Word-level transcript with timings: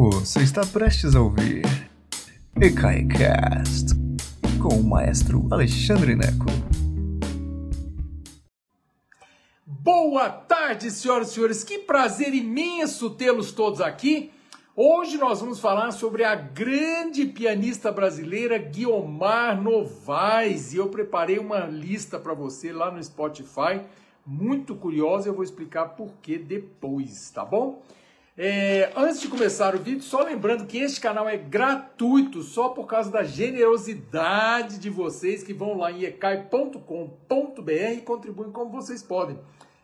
Você 0.00 0.44
está 0.44 0.64
prestes 0.64 1.16
a 1.16 1.20
ouvir 1.20 1.64
EKAICAST 2.54 3.96
com 4.62 4.76
o 4.76 4.84
maestro 4.84 5.48
Alexandre 5.50 6.14
Neco. 6.14 6.46
Boa 9.66 10.30
tarde, 10.30 10.88
senhoras 10.92 11.30
e 11.30 11.34
senhores. 11.34 11.64
Que 11.64 11.78
prazer 11.78 12.32
imenso 12.32 13.10
tê-los 13.10 13.50
todos 13.50 13.80
aqui. 13.80 14.30
Hoje 14.76 15.18
nós 15.18 15.40
vamos 15.40 15.58
falar 15.58 15.90
sobre 15.90 16.22
a 16.22 16.36
grande 16.36 17.26
pianista 17.26 17.90
brasileira 17.90 18.56
Guiomar 18.56 19.60
Novaes 19.60 20.72
e 20.72 20.76
eu 20.76 20.88
preparei 20.90 21.40
uma 21.40 21.66
lista 21.66 22.20
para 22.20 22.34
você 22.34 22.70
lá 22.70 22.88
no 22.88 23.02
Spotify, 23.02 23.80
muito 24.24 24.76
curiosa, 24.76 25.28
eu 25.28 25.34
vou 25.34 25.42
explicar 25.42 25.86
por 25.86 26.12
que 26.22 26.38
depois, 26.38 27.32
tá 27.32 27.44
bom? 27.44 27.82
É, 28.40 28.92
antes 28.94 29.20
de 29.20 29.26
começar 29.26 29.74
o 29.74 29.80
vídeo, 29.80 30.00
só 30.00 30.22
lembrando 30.22 30.64
que 30.64 30.78
este 30.78 31.00
canal 31.00 31.28
é 31.28 31.36
gratuito, 31.36 32.40
só 32.40 32.68
por 32.68 32.86
causa 32.86 33.10
da 33.10 33.24
generosidade 33.24 34.78
de 34.78 34.88
vocês 34.88 35.42
que 35.42 35.52
vão 35.52 35.76
lá 35.76 35.90
em 35.90 36.04
ecai.com.br 36.04 36.78
e 37.96 38.00
contribuem 38.00 38.52
como 38.52 38.70
vocês 38.70 39.02
podem. 39.02 39.40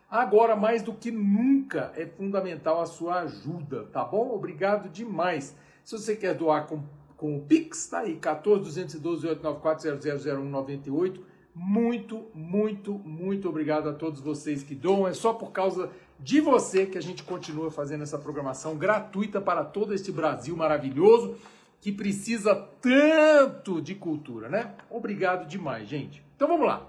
Agora, 0.09 0.55
mais 0.55 0.81
do 0.81 0.93
que 0.93 1.11
nunca, 1.11 1.91
é 1.97 2.05
fundamental 2.05 2.79
a 2.79 2.85
sua 2.85 3.23
ajuda, 3.23 3.87
tá 3.91 4.05
bom? 4.05 4.33
Obrigado 4.33 4.87
demais. 4.87 5.53
Se 5.83 5.97
você 5.97 6.15
quer 6.15 6.33
doar 6.33 6.65
com, 6.65 6.81
com 7.17 7.35
o 7.35 7.41
Pix, 7.41 7.87
tá 7.87 7.99
aí, 7.99 8.15
14 8.15 8.63
212 8.63 9.27
894 9.27 11.25
Muito, 11.53 12.27
muito, 12.33 12.93
muito 12.99 13.49
obrigado 13.49 13.89
a 13.89 13.93
todos 13.93 14.21
vocês 14.21 14.63
que 14.63 14.73
doam. 14.73 15.05
É 15.05 15.13
só 15.13 15.33
por 15.33 15.51
causa 15.51 15.89
de 16.19 16.39
você 16.39 16.85
que 16.85 16.97
a 16.97 17.01
gente 17.01 17.23
continua 17.23 17.69
fazendo 17.69 18.03
essa 18.03 18.17
programação 18.17 18.75
gratuita 18.77 19.41
para 19.41 19.63
todo 19.63 19.93
este 19.93 20.11
Brasil 20.11 20.55
maravilhoso 20.55 21.37
que 21.81 21.91
precisa 21.91 22.55
tanto 22.81 23.81
de 23.81 23.93
cultura, 23.93 24.49
né? 24.49 24.73
Obrigado 24.89 25.47
demais, 25.47 25.87
gente. 25.87 26.23
Então 26.35 26.47
vamos 26.47 26.65
lá. 26.65 26.87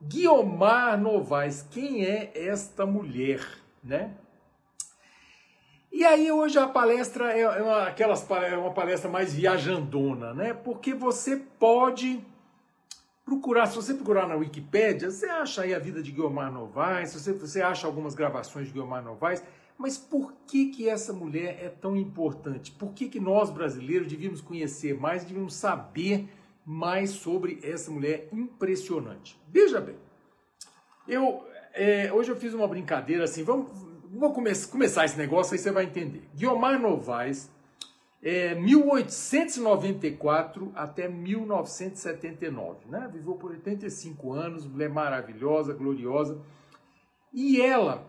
Guiomar 0.00 1.00
Novaes, 1.00 1.66
quem 1.70 2.04
é 2.04 2.30
esta 2.34 2.86
mulher, 2.86 3.40
né? 3.82 4.14
E 5.90 6.04
aí 6.04 6.30
hoje 6.30 6.58
a 6.58 6.68
palestra 6.68 7.32
é 7.32 7.62
uma, 7.62 7.88
aquelas, 7.88 8.30
é 8.30 8.56
uma 8.56 8.70
palestra 8.70 9.10
mais 9.10 9.34
viajandona, 9.34 10.34
né? 10.34 10.52
Porque 10.52 10.92
você 10.92 11.36
pode 11.36 12.22
procurar, 13.26 13.66
se 13.66 13.74
você 13.74 13.92
procurar 13.92 14.28
na 14.28 14.36
Wikipédia, 14.36 15.10
você 15.10 15.26
acha 15.26 15.62
aí 15.62 15.74
a 15.74 15.78
vida 15.80 16.00
de 16.00 16.12
Guiomar 16.12 16.50
Novaes, 16.50 17.12
você, 17.12 17.32
você 17.32 17.60
acha 17.60 17.84
algumas 17.84 18.14
gravações 18.14 18.68
de 18.68 18.72
Guiomar 18.72 19.02
Novaes, 19.02 19.42
mas 19.76 19.98
por 19.98 20.32
que, 20.46 20.66
que 20.66 20.88
essa 20.88 21.12
mulher 21.12 21.58
é 21.60 21.68
tão 21.68 21.96
importante? 21.96 22.70
Por 22.70 22.92
que, 22.92 23.08
que 23.08 23.18
nós 23.18 23.50
brasileiros 23.50 24.06
devíamos 24.06 24.40
conhecer 24.40 24.98
mais, 24.98 25.24
devíamos 25.24 25.54
saber 25.54 26.28
mais 26.64 27.10
sobre 27.10 27.58
essa 27.64 27.90
mulher 27.90 28.28
impressionante? 28.32 29.38
Veja 29.48 29.80
bem, 29.80 29.96
eu 31.06 31.44
é, 31.74 32.10
hoje 32.10 32.30
eu 32.30 32.36
fiz 32.36 32.54
uma 32.54 32.66
brincadeira 32.66 33.24
assim, 33.24 33.42
vamos, 33.42 33.70
vou 34.10 34.32
come 34.32 34.50
começar 34.70 35.04
esse 35.04 35.18
negócio 35.18 35.52
aí 35.52 35.58
você 35.58 35.72
vai 35.72 35.84
entender. 35.84 36.22
Guiomar 36.34 36.80
Novaes 36.80 37.50
é, 38.22 38.54
1894 38.54 40.72
até 40.74 41.08
1979, 41.08 42.86
né? 42.86 43.10
Viveu 43.12 43.34
por 43.34 43.50
85 43.50 44.32
anos, 44.32 44.66
mulher 44.66 44.88
maravilhosa, 44.88 45.74
gloriosa. 45.74 46.40
E 47.32 47.60
ela 47.60 48.06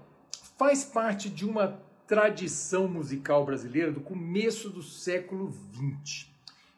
faz 0.58 0.84
parte 0.84 1.30
de 1.30 1.46
uma 1.46 1.80
tradição 2.08 2.88
musical 2.88 3.46
brasileira 3.46 3.92
do 3.92 4.02
começo 4.02 4.70
do 4.70 4.82
século 4.82 5.52
XX. 5.52 6.32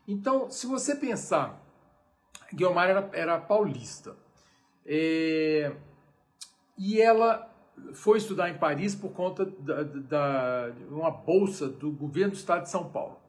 Então, 0.07 0.49
se 0.49 0.65
você 0.65 0.95
pensar, 0.95 1.63
Guilmar 2.53 2.89
era, 2.89 3.09
era 3.13 3.39
paulista. 3.39 4.17
É, 4.85 5.71
e 6.77 6.99
ela 6.99 7.48
foi 7.93 8.17
estudar 8.17 8.49
em 8.49 8.57
Paris 8.57 8.95
por 8.95 9.11
conta 9.11 9.45
da, 9.45 9.83
da, 9.83 10.71
uma 10.89 11.11
bolsa 11.11 11.67
do 11.67 11.91
governo 11.91 12.31
do 12.31 12.37
estado 12.37 12.63
de 12.63 12.69
São 12.69 12.85
Paulo. 12.85 13.19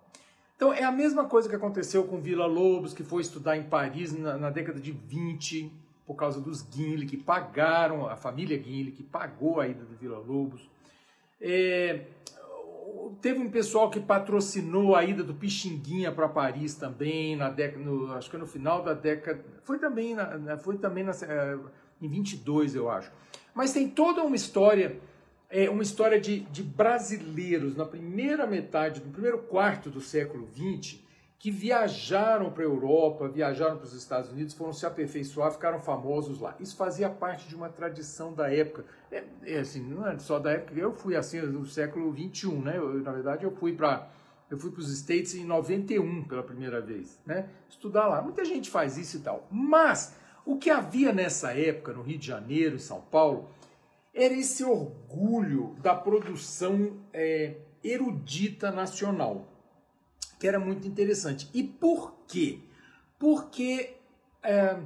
Então 0.56 0.72
é 0.72 0.84
a 0.84 0.92
mesma 0.92 1.24
coisa 1.24 1.48
que 1.48 1.56
aconteceu 1.56 2.04
com 2.04 2.20
Vila 2.20 2.46
Lobos, 2.46 2.92
que 2.92 3.02
foi 3.02 3.22
estudar 3.22 3.56
em 3.56 3.62
Paris 3.62 4.12
na, 4.12 4.36
na 4.36 4.50
década 4.50 4.78
de 4.78 4.92
20, 4.92 5.72
por 6.06 6.14
causa 6.14 6.40
dos 6.40 6.60
Guinle, 6.60 7.06
que 7.06 7.16
pagaram, 7.16 8.06
a 8.06 8.16
família 8.16 8.58
Guinle, 8.58 8.90
que 8.90 9.02
pagou 9.02 9.60
a 9.60 9.68
ida 9.68 9.84
do 9.84 9.96
Vila 9.96 10.18
Lobos. 10.18 10.68
É, 11.40 12.04
teve 13.20 13.40
um 13.40 13.50
pessoal 13.50 13.90
que 13.90 14.00
patrocinou 14.00 14.94
a 14.94 15.04
ida 15.04 15.22
do 15.22 15.34
Pixinguinha 15.34 16.12
para 16.12 16.28
Paris 16.28 16.74
também, 16.74 17.36
na 17.36 17.48
década, 17.48 17.82
no, 17.82 18.12
acho 18.12 18.30
que 18.30 18.36
no 18.36 18.46
final 18.46 18.82
da 18.82 18.92
década, 18.92 19.42
foi 19.62 19.78
também, 19.78 20.14
na, 20.14 20.58
foi 20.58 20.78
também 20.78 21.04
na, 21.04 21.12
é, 21.12 21.58
em 22.02 22.08
22, 22.08 22.74
eu 22.74 22.90
acho. 22.90 23.10
Mas 23.54 23.72
tem 23.72 23.88
toda 23.88 24.22
uma 24.22 24.36
história, 24.36 24.98
é, 25.48 25.68
uma 25.68 25.82
história 25.82 26.20
de, 26.20 26.40
de 26.40 26.62
brasileiros 26.62 27.76
na 27.76 27.84
primeira 27.84 28.46
metade, 28.46 29.00
no 29.00 29.10
primeiro 29.10 29.38
quarto 29.38 29.90
do 29.90 30.00
século 30.00 30.48
XX, 30.54 31.00
que 31.40 31.50
viajaram 31.50 32.50
para 32.50 32.62
a 32.62 32.66
Europa, 32.66 33.26
viajaram 33.26 33.78
para 33.78 33.86
os 33.86 33.94
Estados 33.94 34.30
Unidos, 34.30 34.52
foram 34.52 34.74
se 34.74 34.84
aperfeiçoar, 34.84 35.50
ficaram 35.50 35.80
famosos 35.80 36.38
lá. 36.38 36.54
Isso 36.60 36.76
fazia 36.76 37.08
parte 37.08 37.48
de 37.48 37.56
uma 37.56 37.70
tradição 37.70 38.34
da 38.34 38.52
época. 38.52 38.84
É, 39.10 39.24
é 39.46 39.58
assim, 39.60 39.82
não 39.82 40.06
é 40.06 40.18
só 40.18 40.38
da 40.38 40.52
época, 40.52 40.78
eu 40.78 40.92
fui 40.92 41.16
assim 41.16 41.40
no 41.40 41.64
século 41.64 42.14
XXI, 42.14 42.48
né? 42.56 42.76
Eu, 42.76 42.92
na 43.02 43.10
verdade, 43.10 43.44
eu 43.44 43.50
fui 43.52 43.72
para 43.72 44.10
eu 44.50 44.58
fui 44.58 44.70
para 44.70 44.80
os 44.80 44.92
States 44.92 45.34
em 45.34 45.44
91 45.44 46.24
pela 46.24 46.42
primeira 46.42 46.80
vez, 46.80 47.18
né? 47.24 47.48
Estudar 47.68 48.08
lá. 48.08 48.20
Muita 48.20 48.44
gente 48.44 48.68
faz 48.68 48.98
isso 48.98 49.16
e 49.16 49.20
tal. 49.20 49.46
Mas 49.50 50.14
o 50.50 50.58
que 50.58 50.68
havia 50.68 51.12
nessa 51.12 51.52
época 51.56 51.92
no 51.92 52.02
Rio 52.02 52.18
de 52.18 52.26
Janeiro, 52.26 52.74
em 52.74 52.80
São 52.80 53.00
Paulo, 53.00 53.48
era 54.12 54.34
esse 54.34 54.64
orgulho 54.64 55.76
da 55.80 55.94
produção 55.94 56.98
é, 57.12 57.54
erudita 57.84 58.72
nacional, 58.72 59.48
que 60.40 60.48
era 60.48 60.58
muito 60.58 60.88
interessante. 60.88 61.48
E 61.54 61.62
por 61.62 62.24
quê? 62.26 62.58
Porque 63.16 63.94
é, 64.42 64.76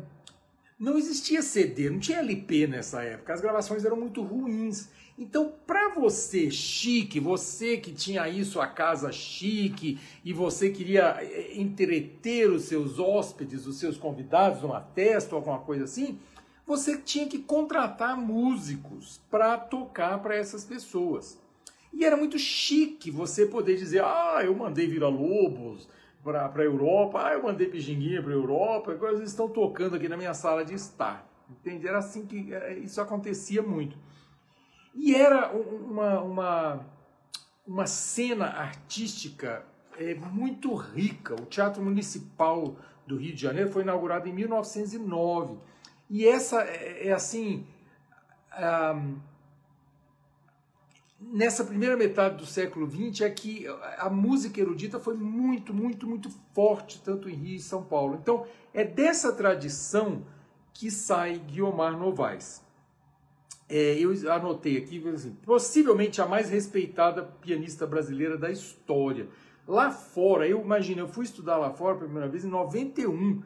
não 0.78 0.98
existia 0.98 1.40
CD, 1.40 1.88
não 1.88 1.98
tinha 1.98 2.18
LP 2.18 2.66
nessa 2.66 3.02
época, 3.02 3.32
as 3.32 3.40
gravações 3.40 3.84
eram 3.86 3.96
muito 3.96 4.22
ruins. 4.22 4.90
Então, 5.16 5.52
para 5.64 5.90
você 5.90 6.50
chique, 6.50 7.20
você 7.20 7.76
que 7.76 7.92
tinha 7.92 8.22
aí 8.22 8.44
sua 8.44 8.66
casa 8.66 9.12
chique 9.12 9.98
e 10.24 10.32
você 10.32 10.70
queria 10.70 11.18
é, 11.20 11.56
entreter 11.56 12.50
os 12.50 12.64
seus 12.64 12.98
hóspedes, 12.98 13.64
os 13.66 13.78
seus 13.78 13.96
convidados 13.96 14.62
numa 14.62 14.80
festa 14.80 15.34
ou 15.34 15.38
alguma 15.38 15.60
coisa 15.60 15.84
assim, 15.84 16.18
você 16.66 16.98
tinha 16.98 17.28
que 17.28 17.38
contratar 17.38 18.16
músicos 18.16 19.20
para 19.30 19.56
tocar 19.56 20.20
para 20.20 20.34
essas 20.34 20.64
pessoas. 20.64 21.38
E 21.92 22.04
era 22.04 22.16
muito 22.16 22.36
chique 22.36 23.08
você 23.08 23.46
poder 23.46 23.76
dizer: 23.76 24.02
ah, 24.02 24.40
eu 24.44 24.54
mandei 24.54 24.88
Vila 24.88 25.08
Lobos 25.08 25.88
para 26.24 26.50
a 26.52 26.64
Europa, 26.64 27.24
ah, 27.24 27.34
eu 27.34 27.42
mandei 27.42 27.68
Pijinguinha 27.68 28.20
para 28.20 28.32
a 28.32 28.36
Europa, 28.36 28.90
agora 28.90 29.14
eles 29.14 29.30
estão 29.30 29.48
tocando 29.48 29.94
aqui 29.94 30.08
na 30.08 30.16
minha 30.16 30.34
sala 30.34 30.64
de 30.64 30.74
estar. 30.74 31.30
Entende? 31.48 31.86
Era 31.86 31.98
assim 31.98 32.26
que 32.26 32.52
é, 32.52 32.78
isso 32.78 33.00
acontecia 33.00 33.62
muito. 33.62 33.96
E 34.94 35.14
era 35.14 35.50
uma, 35.52 36.20
uma, 36.20 36.86
uma 37.66 37.86
cena 37.86 38.46
artística 38.46 39.64
é, 39.98 40.14
muito 40.14 40.74
rica. 40.74 41.34
O 41.34 41.46
Teatro 41.46 41.82
Municipal 41.82 42.76
do 43.06 43.16
Rio 43.16 43.34
de 43.34 43.42
Janeiro 43.42 43.70
foi 43.70 43.82
inaugurado 43.82 44.28
em 44.28 44.32
1909 44.32 45.58
e 46.08 46.26
essa 46.26 46.62
é, 46.62 47.08
é 47.08 47.12
assim. 47.12 47.66
Um, 48.56 49.18
nessa 51.20 51.64
primeira 51.64 51.96
metade 51.96 52.36
do 52.36 52.46
século 52.46 52.88
XX 52.88 53.22
é 53.22 53.30
que 53.30 53.66
a 53.98 54.08
música 54.10 54.60
erudita 54.60 55.00
foi 55.00 55.14
muito, 55.14 55.72
muito, 55.72 56.06
muito 56.06 56.30
forte, 56.52 57.00
tanto 57.02 57.28
em 57.28 57.34
Rio 57.34 57.56
e 57.56 57.60
São 57.60 57.82
Paulo. 57.82 58.18
Então, 58.20 58.46
é 58.72 58.84
dessa 58.84 59.32
tradição 59.32 60.24
que 60.72 60.90
sai 60.90 61.38
Guiomar 61.38 61.96
Novaes. 61.96 62.63
É, 63.68 63.98
eu 63.98 64.12
anotei 64.30 64.76
aqui, 64.76 65.02
assim, 65.08 65.36
possivelmente 65.42 66.20
a 66.20 66.26
mais 66.26 66.50
respeitada 66.50 67.22
pianista 67.22 67.86
brasileira 67.86 68.36
da 68.36 68.50
história. 68.50 69.28
Lá 69.66 69.90
fora, 69.90 70.46
eu 70.46 70.60
imagino, 70.60 71.00
eu 71.00 71.08
fui 71.08 71.24
estudar 71.24 71.56
lá 71.56 71.70
fora 71.70 71.94
pela 71.94 72.06
primeira 72.06 72.28
vez 72.28 72.44
em 72.44 72.48
91. 72.48 73.42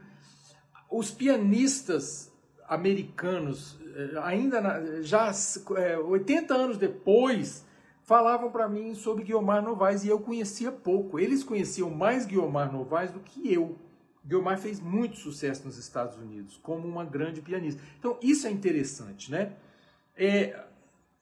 Os 0.91 1.11
pianistas 1.11 2.33
americanos, 2.69 3.79
eh, 3.95 4.19
ainda 4.23 4.61
na, 4.61 5.03
já 5.03 5.31
é, 5.77 5.97
80 5.97 6.55
anos 6.55 6.77
depois, 6.77 7.65
falavam 8.03 8.51
para 8.51 8.69
mim 8.69 8.95
sobre 8.95 9.23
Guiomar 9.23 9.63
Novaes 9.63 10.03
e 10.03 10.09
eu 10.09 10.19
conhecia 10.19 10.73
pouco. 10.73 11.19
Eles 11.19 11.45
conheciam 11.45 11.91
mais 11.91 12.27
Guiomar 12.27 12.73
Novaes 12.73 13.13
do 13.13 13.21
que 13.21 13.53
eu. 13.53 13.79
Guiomar 14.27 14.59
fez 14.59 14.81
muito 14.81 15.17
sucesso 15.17 15.65
nos 15.65 15.79
Estados 15.79 16.17
Unidos 16.17 16.59
como 16.63 16.89
uma 16.89 17.05
grande 17.05 17.41
pianista. 17.41 17.81
Então 17.99 18.19
isso 18.21 18.47
é 18.47 18.51
interessante, 18.51 19.31
né? 19.31 19.53
É, 20.19 20.65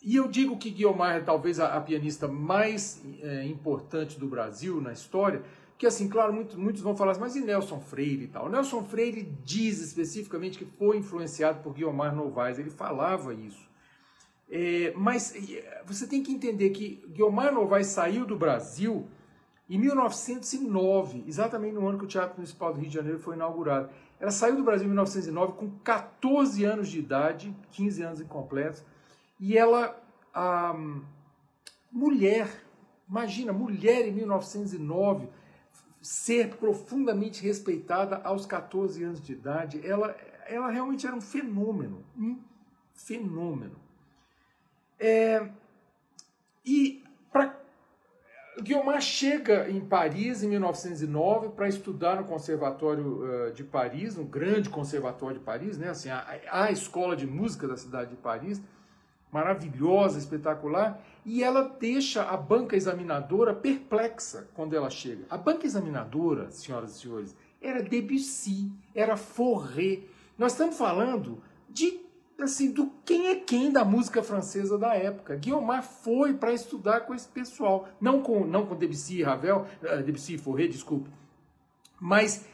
e 0.02 0.16
eu 0.16 0.26
digo 0.26 0.56
que 0.56 0.70
Guiomar 0.70 1.16
é 1.16 1.20
talvez 1.20 1.60
a, 1.60 1.76
a 1.76 1.81
pianista 1.81 2.26
mais 2.26 3.02
é, 3.20 3.44
importante 3.44 4.19
do 4.19 4.26
Brasil 4.26 4.81
na 4.81 4.93
história, 4.93 5.43
que 5.76 5.87
assim, 5.87 6.08
claro, 6.08 6.32
muito, 6.32 6.58
muitos 6.58 6.81
vão 6.81 6.96
falar 6.96 7.12
assim, 7.12 7.20
mas 7.20 7.37
e 7.37 7.40
Nelson 7.43 7.81
Freire 7.81 8.25
e 8.25 8.28
tal? 8.28 8.48
Nelson 8.48 8.82
Freire 8.82 9.22
diz 9.44 9.81
especificamente 9.81 10.56
que 10.56 10.64
foi 10.64 10.96
influenciado 10.96 11.62
por 11.62 11.75
Guiomar 11.75 12.14
Novaes, 12.14 12.58
ele 12.58 12.70
falava 12.70 13.34
isso. 13.34 13.69
É, 14.48 14.93
mas 14.96 15.34
você 15.84 16.06
tem 16.06 16.22
que 16.22 16.32
entender 16.32 16.70
que 16.70 17.04
Guiomar 17.08 17.52
Novaes 17.52 17.88
saiu 17.88 18.25
do 18.25 18.37
Brasil 18.37 19.06
em 19.69 19.76
1909, 19.76 21.25
exatamente 21.26 21.75
no 21.75 21.87
ano 21.88 21.98
que 21.98 22.04
o 22.04 22.08
Teatro 22.08 22.37
Municipal 22.37 22.72
do 22.72 22.78
Rio 22.78 22.88
de 22.88 22.94
Janeiro 22.94 23.19
foi 23.19 23.34
inaugurado. 23.34 23.90
Ela 24.18 24.30
saiu 24.30 24.56
do 24.56 24.64
Brasil 24.64 24.86
em 24.86 24.90
1909 24.90 25.52
com 25.54 25.70
14 25.78 26.64
anos 26.64 26.88
de 26.88 26.98
idade, 26.98 27.54
15 27.72 28.02
anos 28.02 28.20
incompletos, 28.20 28.84
e 29.38 29.56
ela, 29.56 30.02
a 30.32 30.74
mulher, 31.92 32.48
imagina, 33.08 33.52
mulher 33.52 34.06
em 34.08 34.12
1909, 34.12 35.28
ser 36.00 36.56
profundamente 36.56 37.42
respeitada 37.42 38.20
aos 38.24 38.46
14 38.46 39.02
anos 39.02 39.20
de 39.20 39.32
idade, 39.32 39.86
ela, 39.86 40.16
ela 40.46 40.70
realmente 40.70 41.06
era 41.06 41.14
um 41.14 41.20
fenômeno, 41.20 42.04
um 42.16 42.38
fenômeno. 42.94 43.76
É, 44.98 45.50
e 46.64 47.04
Guiomar 48.62 49.00
chega 49.00 49.69
em 49.69 49.81
Paris 49.81 50.43
em 50.43 50.49
1909 50.49 51.50
para 51.50 51.69
estudar 51.69 52.17
no 52.17 52.25
Conservatório 52.25 53.53
de 53.55 53.62
Paris, 53.62 54.17
no 54.17 54.25
grande 54.25 54.70
Conservatório 54.70 55.38
de 55.38 55.44
Paris, 55.44 55.76
né? 55.76 55.91
assim, 55.91 56.08
a, 56.08 56.25
a 56.50 56.70
escola 56.70 57.14
de 57.14 57.26
música 57.26 57.69
da 57.69 57.76
cidade 57.76 58.11
de 58.11 58.17
Paris, 58.17 58.62
maravilhosa, 59.31 60.19
espetacular, 60.19 61.03
e 61.25 61.43
ela 61.43 61.69
deixa 61.79 62.23
a 62.23 62.37
banca 62.37 62.76
examinadora 62.76 63.53
perplexa 63.53 64.49
quando 64.55 64.75
ela 64.75 64.88
chega. 64.88 65.25
A 65.29 65.37
banca 65.37 65.67
examinadora, 65.67 66.50
senhoras 66.50 66.97
e 66.97 67.00
senhores, 67.00 67.37
era 67.61 67.82
Debussy, 67.82 68.73
era 68.94 69.17
Fauré. 69.17 70.00
Nós 70.38 70.53
estamos 70.53 70.79
falando 70.79 71.43
de 71.69 72.06
assim, 72.38 72.70
do 72.70 72.90
quem 73.04 73.28
é 73.28 73.36
quem 73.36 73.70
da 73.70 73.84
música 73.84 74.22
francesa 74.22 74.78
da 74.78 74.94
época. 74.94 75.36
Guiomar 75.36 75.82
foi 75.82 76.34
para 76.34 76.52
estudar 76.52 77.00
com 77.00 77.14
esse 77.14 77.28
pessoal, 77.28 77.88
não 78.00 78.22
com 78.22 78.44
não 78.44 78.66
com 78.66 78.76
Debussy 78.76 79.18
e 79.18 79.22
Ravel, 79.22 79.66
uh, 79.82 80.02
Debussy 80.02 80.34
e 80.34 80.38
Fauré, 80.38 80.66
desculpe, 80.66 81.08
mas 82.00 82.44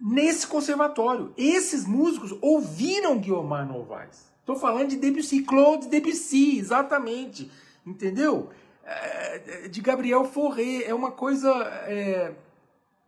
nesse 0.00 0.46
conservatório. 0.46 1.32
Esses 1.36 1.86
músicos 1.86 2.36
ouviram 2.40 3.18
Guiomar 3.18 3.66
Novaes. 3.66 4.32
Estou 4.40 4.56
falando 4.56 4.90
de 4.90 4.96
Debussy, 4.96 5.42
Claude 5.42 5.88
Debussy, 5.88 6.58
exatamente, 6.58 7.50
entendeu? 7.86 8.50
É, 8.84 9.68
de 9.68 9.80
Gabriel 9.80 10.24
Fauré, 10.24 10.82
é 10.84 10.94
uma 10.94 11.10
coisa 11.10 11.50
é, 11.86 12.34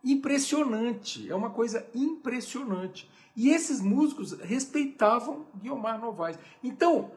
impressionante, 0.03 1.29
é 1.29 1.35
uma 1.35 1.49
coisa 1.49 1.85
impressionante. 1.93 3.09
E 3.35 3.49
esses 3.49 3.81
músicos 3.81 4.33
respeitavam 4.39 5.45
Guiomar 5.61 5.99
Novaes. 5.99 6.39
Então, 6.63 7.11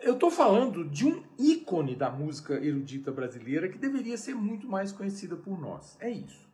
eu 0.00 0.14
estou 0.14 0.30
falando 0.30 0.84
de 0.84 1.06
um 1.06 1.22
ícone 1.38 1.96
da 1.96 2.10
música 2.10 2.54
erudita 2.54 3.10
brasileira 3.10 3.68
que 3.68 3.78
deveria 3.78 4.16
ser 4.16 4.34
muito 4.34 4.68
mais 4.68 4.92
conhecida 4.92 5.34
por 5.34 5.58
nós. 5.60 5.96
É 6.00 6.10
isso. 6.10 6.44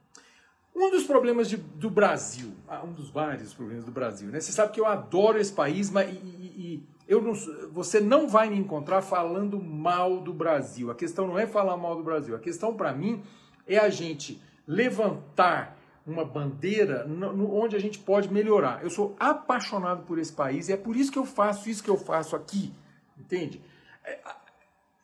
Um 0.74 0.90
dos 0.90 1.04
problemas 1.04 1.48
de, 1.48 1.56
do 1.56 1.90
Brasil, 1.90 2.52
ah, 2.68 2.82
um 2.84 2.92
dos 2.92 3.10
vários 3.10 3.52
problemas 3.52 3.84
do 3.84 3.90
Brasil, 3.90 4.28
né? 4.28 4.40
Você 4.40 4.52
sabe 4.52 4.72
que 4.72 4.80
eu 4.80 4.86
adoro 4.86 5.38
esse 5.38 5.52
país, 5.52 5.90
mas 5.90 6.08
e, 6.08 6.16
e, 6.16 6.86
eu 7.08 7.20
não, 7.20 7.34
você 7.72 7.98
não 7.98 8.28
vai 8.28 8.48
me 8.48 8.56
encontrar 8.56 9.02
falando 9.02 9.60
mal 9.60 10.20
do 10.20 10.32
Brasil. 10.32 10.90
A 10.90 10.94
questão 10.94 11.26
não 11.26 11.38
é 11.38 11.46
falar 11.46 11.76
mal 11.76 11.96
do 11.96 12.04
Brasil. 12.04 12.36
A 12.36 12.38
questão 12.38 12.74
para 12.74 12.92
mim 12.92 13.22
é 13.66 13.78
a 13.78 13.88
gente 13.88 14.40
levantar 14.70 15.76
uma 16.06 16.24
bandeira 16.24 17.04
no, 17.04 17.32
no, 17.32 17.54
onde 17.54 17.74
a 17.74 17.78
gente 17.80 17.98
pode 17.98 18.32
melhorar. 18.32 18.82
Eu 18.84 18.90
sou 18.90 19.16
apaixonado 19.18 20.04
por 20.04 20.16
esse 20.18 20.32
país 20.32 20.68
e 20.68 20.72
é 20.72 20.76
por 20.76 20.94
isso 20.96 21.10
que 21.10 21.18
eu 21.18 21.26
faço 21.26 21.68
isso 21.68 21.82
que 21.82 21.90
eu 21.90 21.96
faço 21.96 22.36
aqui, 22.36 22.72
entende? 23.18 23.60
É, 24.04 24.18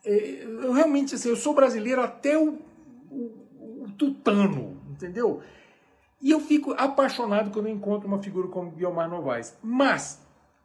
é, 0.04 0.44
eu 0.44 0.72
realmente, 0.72 1.16
assim, 1.16 1.28
eu 1.28 1.36
sou 1.36 1.52
brasileiro 1.52 2.00
até 2.00 2.38
o, 2.38 2.60
o, 3.10 3.44
o, 3.82 3.86
tutano, 3.98 4.80
entendeu? 4.88 5.42
E 6.22 6.30
eu 6.30 6.40
fico 6.40 6.72
apaixonado 6.72 7.50
quando 7.50 7.66
eu 7.66 7.72
encontro 7.72 8.06
uma 8.06 8.22
figura 8.22 8.46
como 8.46 8.70
Guilmar 8.70 9.10
Novaes. 9.10 9.56
Mas, 9.62 10.22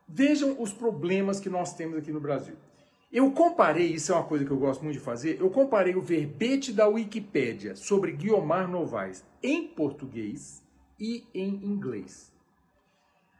vejam 0.07 0.61
os 0.61 0.71
problemas 0.71 1.39
que 1.39 1.49
nós 1.49 1.73
temos 1.73 1.97
aqui 1.97 2.11
no 2.11 2.19
Brasil. 2.19 2.55
Eu 3.11 3.29
comparei, 3.31 3.87
isso 3.87 4.13
é 4.13 4.15
uma 4.15 4.23
coisa 4.23 4.45
que 4.45 4.51
eu 4.51 4.57
gosto 4.57 4.83
muito 4.83 4.97
de 4.97 5.03
fazer, 5.03 5.37
eu 5.41 5.49
comparei 5.49 5.95
o 5.95 6.01
verbete 6.01 6.71
da 6.71 6.87
Wikipédia 6.87 7.75
sobre 7.75 8.13
Guiomar 8.13 8.69
Novaes 8.69 9.25
em 9.43 9.67
português 9.67 10.63
e 10.97 11.25
em 11.33 11.65
inglês. 11.65 12.31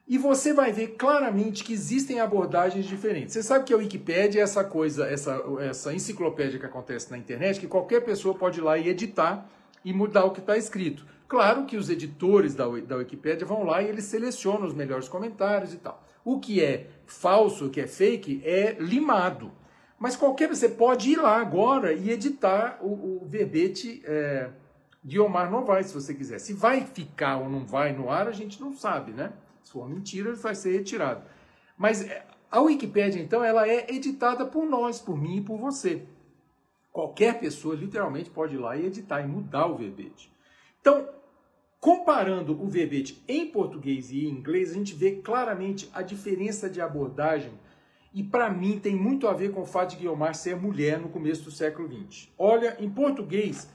E 0.06 0.18
você 0.18 0.52
vai 0.52 0.74
ver 0.74 0.96
claramente 0.98 1.64
que 1.64 1.72
existem 1.72 2.20
abordagens 2.20 2.86
diferentes. 2.86 3.34
Você 3.34 3.42
sabe 3.42 3.64
que 3.64 3.74
a 3.74 3.78
Wikipédia 3.78 4.42
é 4.42 4.44
essa 4.44 4.62
coisa, 4.62 5.08
essa, 5.08 5.42
essa 5.62 5.94
enciclopédia 5.94 6.60
que 6.60 6.66
acontece 6.66 7.10
na 7.10 7.18
internet, 7.18 7.62
que 7.62 7.68
qualquer 7.68 8.02
pessoa 8.02 8.36
pode 8.36 8.60
ir 8.60 8.64
lá 8.64 8.78
e 8.78 8.90
editar 8.90 9.50
e 9.86 9.94
mudar 9.94 10.26
o 10.26 10.32
que 10.32 10.42
está 10.42 10.58
escrito. 10.58 11.06
Claro 11.30 11.66
que 11.66 11.78
os 11.78 11.90
editores 11.90 12.54
da, 12.54 12.66
da 12.68 12.98
Wikipédia 12.98 13.48
vão 13.48 13.64
lá 13.64 13.82
e 13.82 13.88
eles 13.88 14.04
selecionam 14.04 14.68
os 14.68 14.74
melhores 14.74 15.08
comentários 15.08 15.74
e 15.74 15.78
tal. 15.78 16.06
O 16.26 16.42
que 16.42 16.62
é 16.62 16.88
falso, 17.06 17.68
o 17.68 17.70
que 17.70 17.80
é 17.80 17.88
fake, 17.88 18.42
é 18.44 18.76
limado. 18.78 19.61
Mas 20.02 20.16
qualquer 20.16 20.50
você 20.50 20.68
pode 20.68 21.12
ir 21.12 21.18
lá 21.18 21.40
agora 21.40 21.94
e 21.94 22.10
editar 22.10 22.80
o, 22.82 23.22
o 23.22 23.26
verbete 23.28 24.02
é, 24.04 24.50
de 25.04 25.20
Omar 25.20 25.52
Novaes, 25.52 25.86
se 25.86 25.94
você 25.94 26.12
quiser. 26.12 26.40
Se 26.40 26.54
vai 26.54 26.82
ficar 26.82 27.38
ou 27.38 27.48
não 27.48 27.68
vai 27.68 27.94
no 27.94 28.10
ar, 28.10 28.28
a 28.28 28.32
gente 28.32 28.60
não 28.60 28.74
sabe, 28.74 29.12
né? 29.12 29.32
Se 29.64 29.72
for 29.72 29.88
mentira, 29.88 30.34
vai 30.34 30.56
ser 30.56 30.76
retirado. 30.76 31.22
Mas 31.78 32.02
é, 32.02 32.26
a 32.50 32.60
Wikipédia, 32.60 33.22
então, 33.22 33.44
ela 33.44 33.68
é 33.68 33.94
editada 33.94 34.44
por 34.44 34.66
nós, 34.66 35.00
por 35.00 35.16
mim 35.16 35.38
e 35.38 35.42
por 35.42 35.60
você. 35.60 36.04
Qualquer 36.92 37.40
pessoa, 37.40 37.76
literalmente, 37.76 38.32
pode 38.32 38.56
ir 38.56 38.58
lá 38.58 38.76
e 38.76 38.88
editar 38.88 39.22
e 39.22 39.28
mudar 39.28 39.68
o 39.68 39.78
verbete. 39.78 40.34
Então, 40.82 41.08
comparando 41.80 42.60
o 42.60 42.68
verbete 42.68 43.24
em 43.28 43.46
português 43.52 44.10
e 44.10 44.26
em 44.26 44.32
inglês, 44.32 44.72
a 44.72 44.74
gente 44.74 44.96
vê 44.96 45.18
claramente 45.18 45.88
a 45.94 46.02
diferença 46.02 46.68
de 46.68 46.82
abordagem 46.82 47.54
e 48.14 48.24
para 48.24 48.50
mim 48.50 48.80
tem 48.80 48.96
muito 48.96 49.28
a 49.28 49.34
ver 49.34 49.52
com 49.52 49.62
o 49.62 49.66
fato 49.66 49.92
de 49.92 49.98
Guiomar 49.98 50.36
ser 50.36 50.56
mulher 50.56 51.00
no 51.00 51.10
começo 51.10 51.44
do 51.44 51.52
século 51.52 51.90
XX. 51.90 52.28
Olha, 52.38 52.76
em 52.80 52.90
português, 52.90 53.70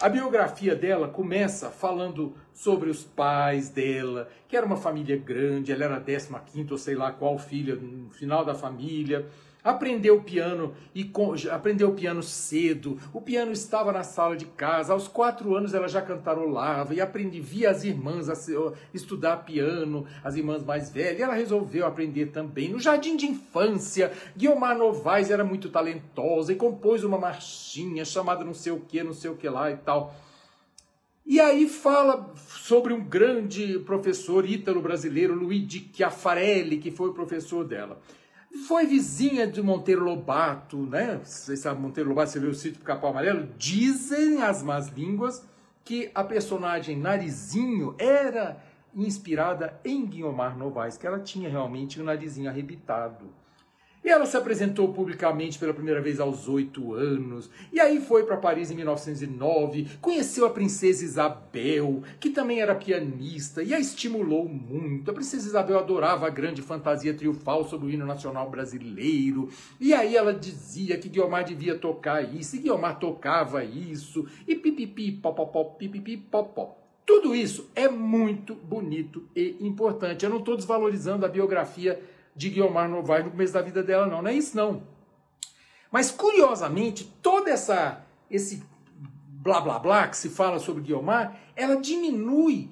a 0.00 0.08
biografia 0.08 0.74
dela 0.74 1.08
começa 1.08 1.70
falando 1.70 2.34
sobre 2.52 2.90
os 2.90 3.04
pais 3.04 3.68
dela, 3.68 4.28
que 4.48 4.56
era 4.56 4.66
uma 4.66 4.76
família 4.76 5.16
grande, 5.16 5.70
ela 5.70 5.84
era 5.84 5.96
a 5.96 6.00
15 6.00 6.72
ou 6.72 6.78
sei 6.78 6.94
lá 6.94 7.12
qual 7.12 7.38
filha 7.38 7.76
no 7.76 8.10
final 8.10 8.44
da 8.44 8.54
família 8.54 9.26
aprendeu 9.64 10.20
piano 10.22 10.74
e 10.94 11.10
aprendeu 11.50 11.92
piano 11.92 12.22
cedo. 12.22 12.98
O 13.12 13.20
piano 13.20 13.52
estava 13.52 13.92
na 13.92 14.02
sala 14.02 14.36
de 14.36 14.46
casa. 14.46 14.92
Aos 14.92 15.06
quatro 15.06 15.54
anos 15.54 15.74
ela 15.74 15.88
já 15.88 16.02
cantarolava 16.02 16.94
e 16.94 17.00
aprendi 17.00 17.40
via 17.40 17.70
as 17.70 17.84
irmãs 17.84 18.28
a 18.28 18.34
estudar 18.92 19.38
piano, 19.38 20.06
as 20.24 20.36
irmãs 20.36 20.64
mais 20.64 20.90
velhas. 20.90 21.18
E 21.18 21.22
ela 21.22 21.34
resolveu 21.34 21.86
aprender 21.86 22.26
também 22.26 22.68
no 22.68 22.80
jardim 22.80 23.16
de 23.16 23.26
infância. 23.26 24.12
Guiomar 24.36 24.76
Novaes 24.76 25.30
era 25.30 25.44
muito 25.44 25.68
talentosa 25.68 26.52
e 26.52 26.56
compôs 26.56 27.04
uma 27.04 27.18
marchinha 27.18 28.04
chamada 28.04 28.44
não 28.44 28.54
sei 28.54 28.72
o 28.72 28.80
que, 28.80 29.02
não 29.02 29.12
sei 29.12 29.30
o 29.30 29.36
que 29.36 29.48
lá 29.48 29.70
e 29.70 29.76
tal. 29.76 30.14
E 31.24 31.40
aí 31.40 31.68
fala 31.68 32.34
sobre 32.36 32.92
um 32.92 33.00
grande 33.04 33.78
professor 33.80 34.44
ítalo-brasileiro, 34.44 35.34
Luigi 35.34 35.88
Chiafarelli, 35.94 36.78
que 36.78 36.90
foi 36.90 37.10
o 37.10 37.14
professor 37.14 37.64
dela. 37.64 38.00
Foi 38.68 38.86
vizinha 38.86 39.46
de 39.46 39.62
Monteiro 39.62 40.04
Lobato, 40.04 40.76
né? 40.76 41.20
Você 41.24 41.56
sabe, 41.56 41.80
Monteiro 41.80 42.10
Lobato, 42.10 42.30
você 42.30 42.40
viu 42.40 42.50
o 42.50 42.54
sítio 42.54 42.80
do 42.80 42.84
Capão 42.84 43.10
Amarelo? 43.10 43.48
Dizem 43.56 44.42
as 44.42 44.62
más 44.62 44.88
línguas 44.88 45.42
que 45.84 46.10
a 46.14 46.22
personagem 46.22 46.96
Narizinho 46.96 47.94
era 47.98 48.62
inspirada 48.94 49.80
em 49.84 50.04
Guiomar 50.06 50.56
Novaes, 50.56 50.96
que 50.96 51.06
ela 51.06 51.18
tinha 51.18 51.48
realmente 51.48 52.00
um 52.00 52.04
narizinho 52.04 52.48
arrebitado. 52.48 53.26
E 54.04 54.08
ela 54.08 54.26
se 54.26 54.36
apresentou 54.36 54.92
publicamente 54.92 55.58
pela 55.58 55.72
primeira 55.72 56.00
vez 56.00 56.18
aos 56.18 56.48
oito 56.48 56.92
anos. 56.92 57.48
E 57.72 57.78
aí 57.78 58.00
foi 58.00 58.24
para 58.24 58.36
Paris 58.36 58.70
em 58.70 58.74
1909, 58.74 59.86
conheceu 60.00 60.44
a 60.44 60.50
princesa 60.50 61.04
Isabel, 61.04 62.02
que 62.18 62.30
também 62.30 62.60
era 62.60 62.74
pianista, 62.74 63.62
e 63.62 63.72
a 63.72 63.78
estimulou 63.78 64.48
muito. 64.48 65.10
A 65.10 65.14
princesa 65.14 65.46
Isabel 65.46 65.78
adorava 65.78 66.26
a 66.26 66.30
grande 66.30 66.62
fantasia 66.62 67.14
triunfal 67.14 67.68
sobre 67.68 67.86
o 67.86 67.90
hino 67.90 68.04
nacional 68.04 68.50
brasileiro. 68.50 69.48
E 69.80 69.94
aí 69.94 70.16
ela 70.16 70.34
dizia 70.34 70.98
que 70.98 71.08
Guiomar 71.08 71.44
devia 71.44 71.76
tocar 71.76 72.22
isso, 72.22 72.56
e 72.56 72.60
Guiomar 72.60 72.98
tocava 72.98 73.64
isso, 73.64 74.26
e 74.48 74.56
pipipi, 74.56 75.12
popopó, 75.12 75.64
pipipi, 75.64 76.16
popó. 76.16 76.76
Tudo 77.04 77.34
isso 77.34 77.68
é 77.74 77.88
muito 77.88 78.54
bonito 78.54 79.24
e 79.34 79.56
importante. 79.60 80.24
Eu 80.24 80.30
não 80.30 80.38
estou 80.38 80.56
desvalorizando 80.56 81.26
a 81.26 81.28
biografia 81.28 82.00
de 82.34 82.48
Guiomar 82.50 82.88
Novaes 82.88 83.24
no 83.24 83.30
começo 83.30 83.52
da 83.52 83.62
vida 83.62 83.82
dela, 83.82 84.06
não. 84.06 84.22
Não 84.22 84.30
é 84.30 84.34
isso, 84.34 84.56
não. 84.56 84.82
Mas 85.90 86.10
curiosamente, 86.10 87.04
toda 87.22 87.50
essa 87.50 88.04
esse 88.30 88.62
blá 89.28 89.60
blá 89.60 89.78
blá 89.78 90.08
que 90.08 90.16
se 90.16 90.30
fala 90.30 90.58
sobre 90.58 90.82
Guiomar, 90.82 91.36
ela 91.54 91.76
diminui 91.76 92.70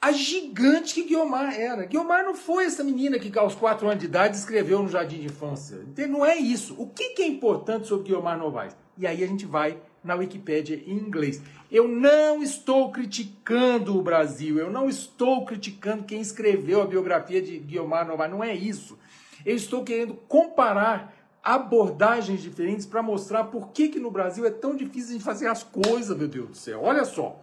a 0.00 0.12
gigante 0.12 0.94
que 0.94 1.04
Guiomar 1.04 1.54
era. 1.58 1.86
Guiomar 1.86 2.24
não 2.24 2.34
foi 2.34 2.66
essa 2.66 2.82
menina 2.82 3.18
que 3.18 3.36
aos 3.38 3.54
4 3.54 3.86
anos 3.86 4.00
de 4.00 4.06
idade 4.06 4.36
escreveu 4.36 4.82
no 4.82 4.88
Jardim 4.88 5.20
de 5.20 5.26
Infância. 5.26 5.78
Não 6.08 6.24
é 6.24 6.36
isso. 6.36 6.74
O 6.78 6.88
que 6.88 7.22
é 7.22 7.26
importante 7.26 7.86
sobre 7.86 8.08
Guiomar 8.08 8.36
Novaes? 8.36 8.76
E 8.98 9.06
aí 9.06 9.22
a 9.22 9.26
gente 9.26 9.46
vai 9.46 9.80
na 10.02 10.14
Wikipédia 10.14 10.82
em 10.86 10.94
inglês. 10.94 11.42
Eu 11.70 11.88
não 11.88 12.42
estou 12.42 12.90
criticando 12.90 13.98
o 13.98 14.02
Brasil, 14.02 14.58
eu 14.58 14.70
não 14.70 14.88
estou 14.88 15.44
criticando 15.44 16.04
quem 16.04 16.20
escreveu 16.20 16.82
a 16.82 16.86
biografia 16.86 17.40
de 17.40 17.58
Guiomar 17.58 18.06
Novaes, 18.06 18.32
não 18.32 18.44
é 18.44 18.54
isso. 18.54 18.98
Eu 19.44 19.56
estou 19.56 19.82
querendo 19.84 20.14
comparar 20.28 21.14
abordagens 21.42 22.40
diferentes 22.40 22.86
para 22.86 23.02
mostrar 23.02 23.44
por 23.44 23.70
que, 23.70 23.88
que 23.88 23.98
no 23.98 24.10
Brasil 24.10 24.46
é 24.46 24.50
tão 24.50 24.76
difícil 24.76 25.18
de 25.18 25.24
fazer 25.24 25.48
as 25.48 25.62
coisas, 25.62 26.16
meu 26.16 26.28
Deus 26.28 26.48
do 26.48 26.56
céu. 26.56 26.80
Olha 26.82 27.04
só. 27.04 27.40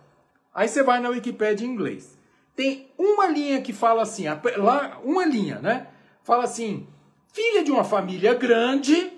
Aí 0.54 0.68
você 0.68 0.84
vai 0.84 1.00
na 1.00 1.10
Wikipédia 1.10 1.66
em 1.66 1.70
inglês 1.70 2.20
tem 2.60 2.90
uma 2.98 3.26
linha 3.26 3.62
que 3.62 3.72
fala 3.72 4.02
assim, 4.02 4.26
lá 4.58 5.00
uma 5.02 5.26
linha, 5.26 5.60
né? 5.60 5.88
Fala 6.22 6.44
assim, 6.44 6.86
filha 7.32 7.64
de 7.64 7.72
uma 7.72 7.86
família 7.86 8.34
grande, 8.34 9.09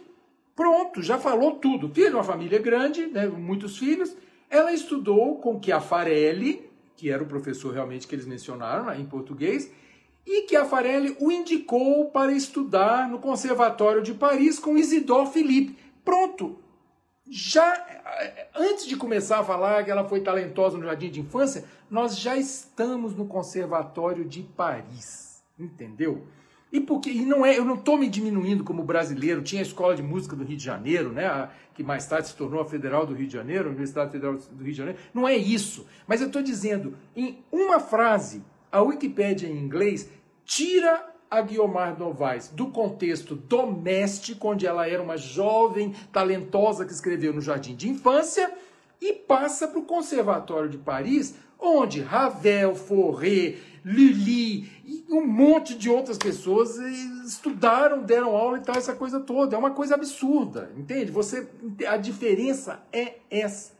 pronto, 0.61 1.01
já 1.01 1.17
falou 1.17 1.53
tudo. 1.55 1.89
Filha 1.89 2.11
de 2.11 2.15
uma 2.15 2.23
família 2.23 2.59
grande, 2.59 3.07
né, 3.07 3.25
muitos 3.25 3.79
filhos. 3.79 4.15
Ela 4.47 4.71
estudou 4.71 5.39
com 5.39 5.59
Chiafarelli, 5.59 6.69
que 6.95 7.09
era 7.09 7.23
o 7.23 7.25
professor 7.25 7.73
realmente 7.73 8.07
que 8.07 8.13
eles 8.13 8.27
mencionaram 8.27 8.85
né, 8.85 8.99
em 8.99 9.05
português, 9.05 9.71
e 10.23 10.47
Chiafarelli 10.47 11.17
o 11.19 11.31
indicou 11.31 12.11
para 12.11 12.31
estudar 12.31 13.09
no 13.09 13.17
Conservatório 13.17 14.03
de 14.03 14.13
Paris 14.13 14.59
com 14.59 14.77
Isidore 14.77 15.31
Philippe. 15.31 15.75
Pronto, 16.05 16.59
já 17.27 17.73
antes 18.55 18.85
de 18.85 18.95
começar 18.95 19.39
a 19.39 19.43
falar 19.43 19.83
que 19.83 19.89
ela 19.89 20.07
foi 20.07 20.21
talentosa 20.21 20.77
no 20.77 20.85
jardim 20.85 21.09
de 21.09 21.21
infância, 21.21 21.65
nós 21.89 22.19
já 22.19 22.37
estamos 22.37 23.15
no 23.15 23.25
Conservatório 23.25 24.23
de 24.23 24.43
Paris, 24.43 25.41
entendeu? 25.57 26.27
E 26.71 26.79
porque 26.79 27.09
e 27.09 27.25
não 27.25 27.45
é, 27.45 27.57
eu 27.57 27.65
não 27.65 27.75
estou 27.75 27.97
me 27.97 28.07
diminuindo 28.07 28.63
como 28.63 28.83
brasileiro. 28.83 29.41
Tinha 29.41 29.61
a 29.61 29.65
Escola 29.65 29.95
de 29.95 30.01
Música 30.01 30.35
do 30.35 30.43
Rio 30.43 30.55
de 30.55 30.63
Janeiro, 30.63 31.11
né, 31.11 31.25
a, 31.25 31.49
que 31.73 31.83
mais 31.83 32.05
tarde 32.05 32.29
se 32.29 32.35
tornou 32.35 32.61
a 32.61 32.65
Federal 32.65 33.05
do 33.05 33.13
Rio 33.13 33.27
de 33.27 33.33
Janeiro, 33.33 33.65
a 33.65 33.67
Universidade 33.67 34.11
Federal 34.11 34.35
do 34.35 34.63
Rio 34.63 34.71
de 34.71 34.77
Janeiro. 34.77 34.99
Não 35.13 35.27
é 35.27 35.35
isso. 35.35 35.85
Mas 36.07 36.21
eu 36.21 36.27
estou 36.27 36.41
dizendo, 36.41 36.95
em 37.15 37.43
uma 37.51 37.79
frase, 37.79 38.41
a 38.71 38.81
Wikipédia 38.81 39.47
em 39.47 39.57
inglês 39.57 40.09
tira 40.45 41.11
a 41.29 41.41
Guiomar 41.41 41.97
Novaes 41.97 42.49
do 42.49 42.67
contexto 42.67 43.35
doméstico, 43.35 44.49
onde 44.49 44.67
ela 44.67 44.87
era 44.87 45.01
uma 45.01 45.15
jovem 45.17 45.93
talentosa 46.11 46.85
que 46.85 46.91
escreveu 46.91 47.33
no 47.33 47.41
jardim 47.41 47.73
de 47.73 47.89
infância, 47.89 48.51
e 48.99 49.13
passa 49.13 49.67
para 49.67 49.79
o 49.79 49.83
Conservatório 49.83 50.69
de 50.69 50.77
Paris, 50.77 51.35
onde 51.57 52.01
Ravel, 52.01 52.75
Fauré, 52.75 53.55
Lully 53.83 54.69
e 54.85 55.05
um 55.09 55.25
monte 55.25 55.75
de 55.75 55.89
outras 55.89 56.17
pessoas 56.17 56.77
estudaram, 57.25 58.03
deram 58.03 58.35
aula 58.35 58.57
e 58.57 58.61
tal, 58.61 58.75
essa 58.75 58.95
coisa 58.95 59.19
toda. 59.19 59.55
É 59.55 59.59
uma 59.59 59.71
coisa 59.71 59.95
absurda, 59.95 60.71
entende? 60.77 61.11
Você, 61.11 61.49
a 61.87 61.97
diferença 61.97 62.83
é 62.93 63.15
essa. 63.29 63.73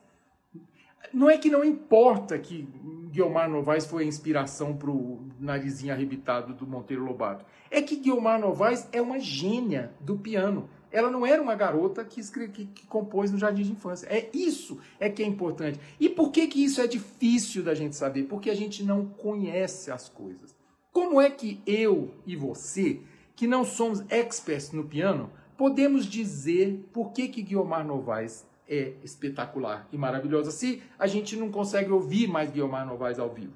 Não 1.13 1.29
é 1.29 1.37
que 1.37 1.49
não 1.49 1.63
importa 1.63 2.37
que 2.39 2.67
Guiomar 3.11 3.49
Novaes 3.49 3.85
foi 3.85 4.03
a 4.03 4.07
inspiração 4.07 4.75
para 4.75 4.89
o 4.89 5.27
narizinho 5.39 5.93
arrebitado 5.93 6.53
do 6.53 6.65
Monteiro 6.65 7.03
Lobato. 7.03 7.45
É 7.69 7.81
que 7.81 7.97
Guiomar 7.97 8.39
Novaes 8.39 8.87
é 8.91 9.01
uma 9.01 9.19
gênia 9.19 9.91
do 9.99 10.17
piano. 10.17 10.69
Ela 10.91 11.09
não 11.09 11.25
era 11.25 11.41
uma 11.41 11.55
garota 11.55 12.03
que, 12.03 12.21
que, 12.49 12.65
que, 12.65 12.85
compôs 12.87 13.31
no 13.31 13.37
jardim 13.37 13.63
de 13.63 13.71
infância. 13.71 14.07
É 14.07 14.29
isso 14.33 14.79
é 14.99 15.09
que 15.09 15.23
é 15.23 15.25
importante. 15.25 15.79
E 15.99 16.09
por 16.09 16.31
que, 16.31 16.47
que 16.47 16.63
isso 16.63 16.81
é 16.81 16.87
difícil 16.87 17.63
da 17.63 17.73
gente 17.73 17.95
saber? 17.95 18.23
Porque 18.23 18.49
a 18.49 18.55
gente 18.55 18.83
não 18.83 19.05
conhece 19.05 19.91
as 19.91 20.09
coisas. 20.09 20.55
Como 20.91 21.21
é 21.21 21.29
que 21.29 21.61
eu 21.65 22.13
e 22.25 22.35
você, 22.35 22.99
que 23.35 23.47
não 23.47 23.63
somos 23.63 24.03
experts 24.09 24.71
no 24.71 24.83
piano, 24.83 25.31
podemos 25.57 26.05
dizer 26.05 26.83
por 26.91 27.11
que, 27.11 27.27
que 27.29 27.41
Guiomar 27.41 27.85
Novaes 27.85 28.45
é 28.71 28.93
espetacular 29.03 29.85
e 29.91 29.97
maravilhosa 29.97 30.49
se 30.49 30.81
a 30.97 31.05
gente 31.05 31.35
não 31.35 31.51
consegue 31.51 31.91
ouvir 31.91 32.25
mais 32.27 32.49
Guilherme 32.49 32.85
Novaes 32.85 33.19
ao 33.19 33.29
vivo, 33.29 33.53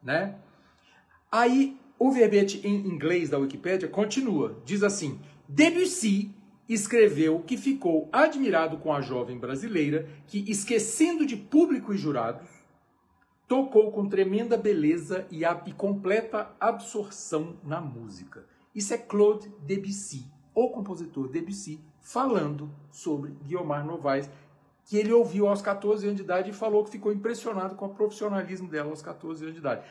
né? 0.00 0.36
Aí 1.30 1.76
o 1.98 2.12
verbete 2.12 2.60
em 2.64 2.86
inglês 2.86 3.30
da 3.30 3.38
Wikipédia 3.38 3.88
continua, 3.88 4.56
diz 4.64 4.84
assim: 4.84 5.18
Debussy 5.48 6.34
escreveu 6.68 7.40
que 7.40 7.56
ficou 7.56 8.08
admirado 8.12 8.78
com 8.78 8.92
a 8.92 9.00
jovem 9.00 9.38
brasileira 9.38 10.08
que, 10.26 10.44
esquecendo 10.50 11.24
de 11.24 11.36
público 11.36 11.94
e 11.94 11.96
jurados, 11.96 12.48
tocou 13.46 13.92
com 13.92 14.08
tremenda 14.08 14.56
beleza 14.56 15.26
e, 15.30 15.44
a, 15.44 15.62
e 15.66 15.72
completa 15.72 16.50
absorção 16.58 17.56
na 17.62 17.80
música. 17.80 18.44
Isso 18.74 18.92
é 18.92 18.98
Claude 18.98 19.48
Debussy, 19.64 20.26
o 20.54 20.70
compositor 20.70 21.28
Debussy, 21.28 21.80
falando 22.00 22.70
sobre 22.90 23.32
Guiomar 23.44 23.86
Novaes, 23.86 24.28
que 24.84 24.96
ele 24.96 25.12
ouviu 25.12 25.48
aos 25.48 25.62
14 25.62 26.06
anos 26.06 26.16
de 26.16 26.22
idade 26.22 26.50
e 26.50 26.52
falou 26.52 26.84
que 26.84 26.90
ficou 26.90 27.12
impressionado 27.12 27.74
com 27.74 27.86
o 27.86 27.94
profissionalismo 27.94 28.68
dela 28.68 28.90
aos 28.90 29.02
14 29.02 29.42
anos 29.42 29.54
de 29.54 29.60
idade. 29.60 29.84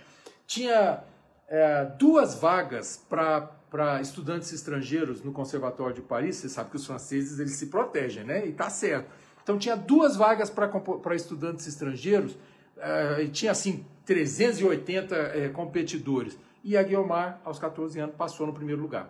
Tinha 0.46 1.04
é, 1.48 1.86
duas 1.98 2.36
vagas 2.36 3.04
para 3.10 4.02
estudantes 4.02 4.52
estrangeiros 4.52 5.24
no 5.24 5.32
Conservatório 5.32 5.96
de 5.96 6.02
Paris. 6.02 6.38
Você 6.38 6.50
sabe 6.50 6.72
que 6.72 6.76
os 6.76 6.86
franceses 6.86 7.40
eles 7.40 7.54
se 7.54 7.68
protegem, 7.68 8.24
né? 8.24 8.46
E 8.46 8.52
tá 8.52 8.70
certo. 8.70 9.10
Então 9.44 9.58
tinha 9.58 9.76
duas 9.76 10.16
vagas 10.16 10.50
para 10.50 11.16
estudantes 11.16 11.68
estrangeiros 11.68 12.36
é, 12.78 13.24
e 13.24 13.30
tinha 13.30 13.52
assim 13.52 13.86
380 14.06 15.16
é, 15.16 15.50
competidores. 15.50 16.38
E 16.64 16.76
a 16.76 16.82
Guiomar, 16.82 17.40
aos 17.46 17.60
14 17.60 18.00
anos, 18.00 18.16
passou 18.16 18.48
no 18.48 18.54
primeiro 18.54 18.82
lugar. 18.82 19.10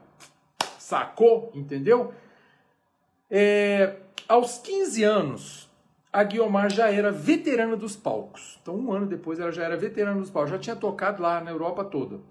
Sacou? 0.77 1.51
Entendeu? 1.55 2.13
É, 3.31 3.95
aos 4.27 4.57
15 4.57 5.03
anos, 5.03 5.69
a 6.15 6.23
Guiomar 6.23 6.71
já 6.71 6.89
era 6.89 7.11
veterana 7.11 7.75
dos 7.75 7.97
palcos. 7.97 8.57
Então, 8.61 8.73
um 8.73 8.93
ano 8.93 9.05
depois, 9.05 9.37
ela 9.37 9.51
já 9.51 9.65
era 9.65 9.75
veterana 9.75 10.17
dos 10.17 10.29
palcos, 10.29 10.51
já 10.51 10.57
tinha 10.57 10.75
tocado 10.75 11.21
lá 11.21 11.41
na 11.41 11.51
Europa 11.51 11.83
toda. 11.83 12.21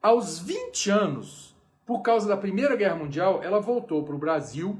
Aos 0.00 0.38
20 0.38 0.90
anos, 0.90 1.54
por 1.84 2.00
causa 2.00 2.26
da 2.26 2.36
Primeira 2.36 2.74
Guerra 2.74 2.94
Mundial, 2.94 3.42
ela 3.42 3.60
voltou 3.60 4.02
para 4.02 4.14
o 4.14 4.18
Brasil 4.18 4.78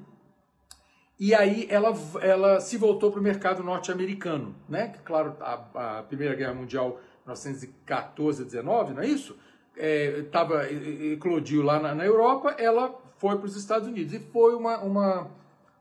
e 1.20 1.34
aí 1.34 1.66
ela, 1.68 1.92
ela 2.22 2.58
se 2.58 2.78
voltou 2.78 3.10
para 3.10 3.20
o 3.20 3.22
mercado 3.22 3.62
norte-americano, 3.62 4.54
né? 4.66 4.94
Claro, 5.04 5.36
a, 5.38 5.98
a, 5.98 6.02
Primeira 6.04 6.34
Guerra 6.34 6.54
Mundial, 6.54 6.98
1914 7.26 8.42
19, 8.42 8.94
não 8.94 9.02
é 9.02 9.06
isso? 9.06 9.36
É, 9.76 10.22
tava, 10.32 10.64
eclodiu 10.72 11.62
lá 11.62 11.78
na, 11.78 11.94
na 11.94 12.06
Europa, 12.06 12.54
ela 12.58 12.98
foi 13.18 13.36
para 13.36 13.44
os 13.44 13.54
Estados 13.54 13.86
Unidos 13.86 14.14
e 14.14 14.18
foi 14.18 14.54
uma, 14.54 14.78
uma 14.78 15.30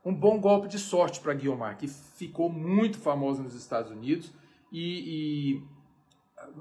um 0.06 0.14
bom 0.14 0.38
golpe 0.38 0.68
de 0.68 0.78
sorte 0.78 1.18
para 1.18 1.34
Guiomar, 1.34 1.76
que 1.76 1.88
ficou 1.88 2.48
muito 2.48 2.96
famosa 2.96 3.42
nos 3.42 3.54
Estados 3.54 3.90
Unidos 3.90 4.32
e, 4.70 5.58
e, 5.58 5.62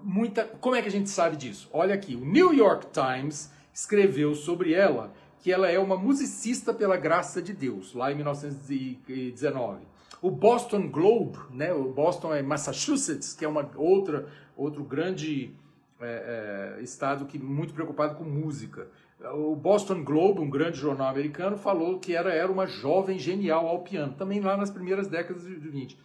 muita. 0.03 0.45
Como 0.45 0.75
é 0.75 0.81
que 0.81 0.87
a 0.87 0.91
gente 0.91 1.11
sabe 1.11 1.37
disso? 1.37 1.69
Olha 1.71 1.93
aqui, 1.93 2.15
o 2.15 2.25
New 2.25 2.51
York 2.55 2.87
Times 2.87 3.51
escreveu 3.71 4.33
sobre 4.33 4.73
ela 4.73 5.13
que 5.41 5.51
ela 5.51 5.69
é 5.69 5.77
uma 5.77 5.95
musicista 5.95 6.73
pela 6.73 6.97
graça 6.97 7.39
de 7.39 7.53
Deus, 7.53 7.93
lá 7.93 8.11
em 8.11 8.15
1919. 8.15 9.85
O 10.23 10.31
Boston 10.31 10.89
Globe, 10.89 11.37
né, 11.51 11.71
o 11.71 11.93
Boston 11.93 12.33
é 12.33 12.41
Massachusetts, 12.41 13.33
que 13.33 13.45
é 13.45 13.47
uma 13.47 13.69
outra 13.75 14.27
outro 14.57 14.83
grande 14.83 15.53
é, 16.01 16.77
é, 16.77 16.83
estado 16.83 17.25
que 17.25 17.39
muito 17.39 17.73
preocupado 17.73 18.15
com 18.15 18.23
música. 18.23 18.87
O 19.33 19.55
Boston 19.55 20.03
Globe, 20.03 20.41
um 20.41 20.49
grande 20.49 20.77
jornal 20.77 21.07
americano, 21.07 21.57
falou 21.57 21.99
que 21.99 22.15
era, 22.15 22.33
era 22.33 22.51
uma 22.51 22.67
jovem 22.67 23.17
genial 23.17 23.67
ao 23.67 23.79
piano, 23.79 24.13
também 24.13 24.41
lá 24.41 24.57
nas 24.57 24.69
primeiras 24.69 25.07
décadas 25.07 25.43
de 25.43 25.55
20. 25.55 25.97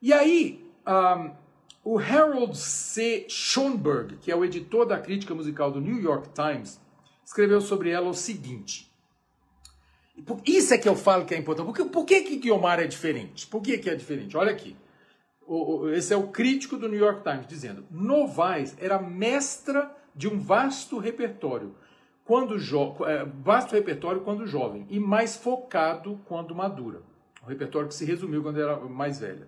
E 0.00 0.12
aí, 0.12 0.64
um, 0.86 1.32
o 1.84 1.98
Harold 1.98 2.56
C. 2.56 3.26
Schoenberg, 3.28 4.16
que 4.18 4.30
é 4.30 4.36
o 4.36 4.44
editor 4.44 4.86
da 4.86 4.98
crítica 4.98 5.34
musical 5.34 5.70
do 5.70 5.80
New 5.80 6.00
York 6.00 6.28
Times, 6.34 6.80
escreveu 7.24 7.60
sobre 7.60 7.90
ela 7.90 8.08
o 8.08 8.14
seguinte. 8.14 8.90
Isso 10.46 10.72
é 10.72 10.78
que 10.78 10.88
eu 10.88 10.96
falo 10.96 11.24
que 11.26 11.34
é 11.34 11.38
importante. 11.38 11.66
Por 11.66 11.74
que, 11.74 11.84
por 11.84 12.04
que, 12.04 12.22
que 12.22 12.36
Guiomar 12.36 12.80
é 12.80 12.86
diferente? 12.86 13.46
Por 13.46 13.60
que, 13.60 13.76
que 13.78 13.90
é 13.90 13.94
diferente? 13.94 14.36
Olha 14.36 14.52
aqui. 14.52 14.76
Esse 15.94 16.12
é 16.12 16.16
o 16.16 16.28
crítico 16.28 16.76
do 16.76 16.88
New 16.88 16.98
York 16.98 17.22
Times 17.22 17.46
dizendo: 17.46 17.84
Novaes 17.90 18.76
era 18.80 19.00
mestra 19.00 19.94
de 20.14 20.28
um 20.28 20.38
vasto 20.38 20.98
repertório 20.98 21.74
quando 22.24 22.56
é, 23.06 23.24
vasto 23.24 23.72
repertório 23.72 24.20
quando 24.22 24.46
jovem 24.46 24.84
e 24.90 24.98
mais 24.98 25.36
focado 25.36 26.20
quando 26.26 26.54
madura. 26.54 27.00
O 27.42 27.46
repertório 27.46 27.88
que 27.88 27.94
se 27.94 28.04
resumiu 28.04 28.42
quando 28.42 28.60
era 28.60 28.76
mais 28.76 29.20
velha. 29.20 29.46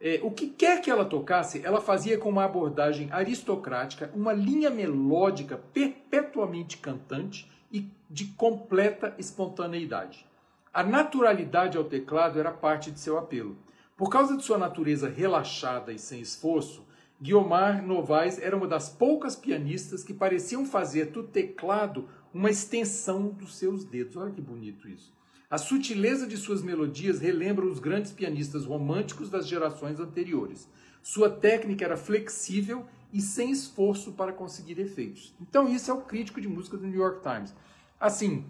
É, 0.00 0.20
o 0.22 0.30
que 0.30 0.48
quer 0.48 0.80
que 0.80 0.90
ela 0.90 1.04
tocasse, 1.04 1.64
ela 1.64 1.80
fazia 1.80 2.18
com 2.18 2.28
uma 2.28 2.44
abordagem 2.44 3.08
aristocrática, 3.12 4.10
uma 4.14 4.32
linha 4.32 4.70
melódica 4.70 5.56
perpetuamente 5.72 6.78
cantante 6.78 7.50
e 7.70 7.88
de 8.10 8.26
completa 8.26 9.14
espontaneidade. 9.18 10.26
A 10.72 10.82
naturalidade 10.82 11.76
ao 11.76 11.84
teclado 11.84 12.38
era 12.38 12.50
parte 12.50 12.90
de 12.90 13.00
seu 13.00 13.18
apelo. 13.18 13.56
Por 13.98 14.10
causa 14.10 14.36
de 14.36 14.44
sua 14.44 14.56
natureza 14.56 15.08
relaxada 15.08 15.92
e 15.92 15.98
sem 15.98 16.20
esforço, 16.20 16.86
Guiomar 17.20 17.84
Novaes 17.84 18.38
era 18.38 18.56
uma 18.56 18.68
das 18.68 18.88
poucas 18.88 19.34
pianistas 19.34 20.04
que 20.04 20.14
pareciam 20.14 20.64
fazer 20.64 21.06
do 21.06 21.24
teclado 21.24 22.08
uma 22.32 22.48
extensão 22.48 23.30
dos 23.30 23.56
seus 23.56 23.84
dedos. 23.84 24.16
Olha 24.16 24.30
que 24.30 24.40
bonito 24.40 24.88
isso. 24.88 25.12
A 25.50 25.58
sutileza 25.58 26.28
de 26.28 26.36
suas 26.36 26.62
melodias 26.62 27.18
relembra 27.18 27.66
os 27.66 27.80
grandes 27.80 28.12
pianistas 28.12 28.64
românticos 28.64 29.28
das 29.28 29.48
gerações 29.48 29.98
anteriores. 29.98 30.68
Sua 31.02 31.28
técnica 31.28 31.84
era 31.84 31.96
flexível 31.96 32.86
e 33.12 33.20
sem 33.20 33.50
esforço 33.50 34.12
para 34.12 34.32
conseguir 34.32 34.78
efeitos. 34.78 35.34
Então, 35.40 35.68
isso 35.68 35.90
é 35.90 35.94
o 35.94 36.02
crítico 36.02 36.40
de 36.40 36.46
música 36.46 36.76
do 36.76 36.86
New 36.86 37.00
York 37.00 37.20
Times. 37.20 37.52
Assim, 37.98 38.46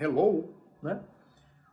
hello, 0.00 0.52
né? 0.82 1.00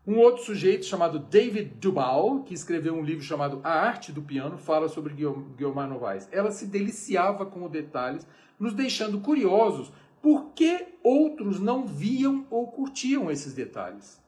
Um 0.07 0.19
outro 0.19 0.43
sujeito 0.43 0.85
chamado 0.85 1.17
David 1.17 1.77
Duval, 1.81 2.43
que 2.43 2.53
escreveu 2.53 2.93
um 2.93 3.03
livro 3.03 3.23
chamado 3.23 3.59
A 3.63 3.71
Arte 3.71 4.11
do 4.11 4.21
Piano, 4.21 4.55
fala 4.55 4.87
sobre 4.87 5.15
Guiomar 5.15 5.89
Novaes. 5.89 6.29
Ela 6.31 6.51
se 6.51 6.67
deliciava 6.67 7.43
com 7.43 7.65
os 7.65 7.71
detalhes, 7.71 8.27
nos 8.59 8.73
deixando 8.73 9.19
curiosos 9.19 9.91
por 10.21 10.51
que 10.53 10.89
outros 11.03 11.59
não 11.59 11.87
viam 11.87 12.45
ou 12.51 12.67
curtiam 12.67 13.31
esses 13.31 13.53
detalhes. 13.53 14.21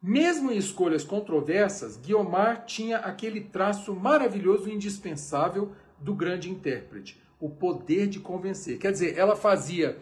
Mesmo 0.00 0.52
em 0.52 0.56
escolhas 0.56 1.02
controversas, 1.02 1.96
Guiomar 1.96 2.64
tinha 2.64 2.98
aquele 2.98 3.40
traço 3.40 3.92
maravilhoso 3.92 4.68
e 4.68 4.74
indispensável 4.74 5.72
do 5.98 6.14
grande 6.14 6.48
intérprete, 6.48 7.20
o 7.40 7.50
poder 7.50 8.06
de 8.06 8.20
convencer. 8.20 8.78
Quer 8.78 8.92
dizer, 8.92 9.18
ela 9.18 9.34
fazia 9.34 9.98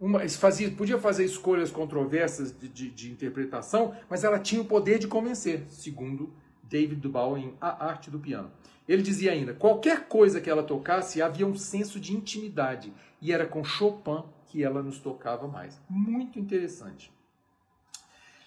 uma, 0.00 0.26
fazia, 0.28 0.70
podia 0.70 0.98
fazer 0.98 1.24
escolhas 1.24 1.70
controversas 1.70 2.56
de, 2.56 2.68
de, 2.68 2.90
de, 2.90 3.10
interpretação, 3.10 3.94
mas 4.08 4.22
ela 4.22 4.38
tinha 4.38 4.60
o 4.60 4.64
poder 4.64 4.98
de 4.98 5.08
convencer, 5.08 5.64
segundo 5.68 6.32
David 6.62 7.00
Duval 7.00 7.36
em 7.36 7.54
A 7.60 7.86
Arte 7.86 8.10
do 8.10 8.18
Piano. 8.18 8.50
Ele 8.88 9.02
dizia 9.02 9.32
ainda: 9.32 9.52
qualquer 9.52 10.06
coisa 10.06 10.40
que 10.40 10.48
ela 10.48 10.62
tocasse 10.62 11.20
havia 11.20 11.46
um 11.46 11.56
senso 11.56 11.98
de 11.98 12.14
intimidade, 12.14 12.92
e 13.20 13.32
era 13.32 13.46
com 13.46 13.64
Chopin 13.64 14.22
que 14.46 14.64
ela 14.64 14.82
nos 14.82 14.98
tocava 14.98 15.46
mais. 15.46 15.80
Muito 15.88 16.38
interessante. 16.38 17.12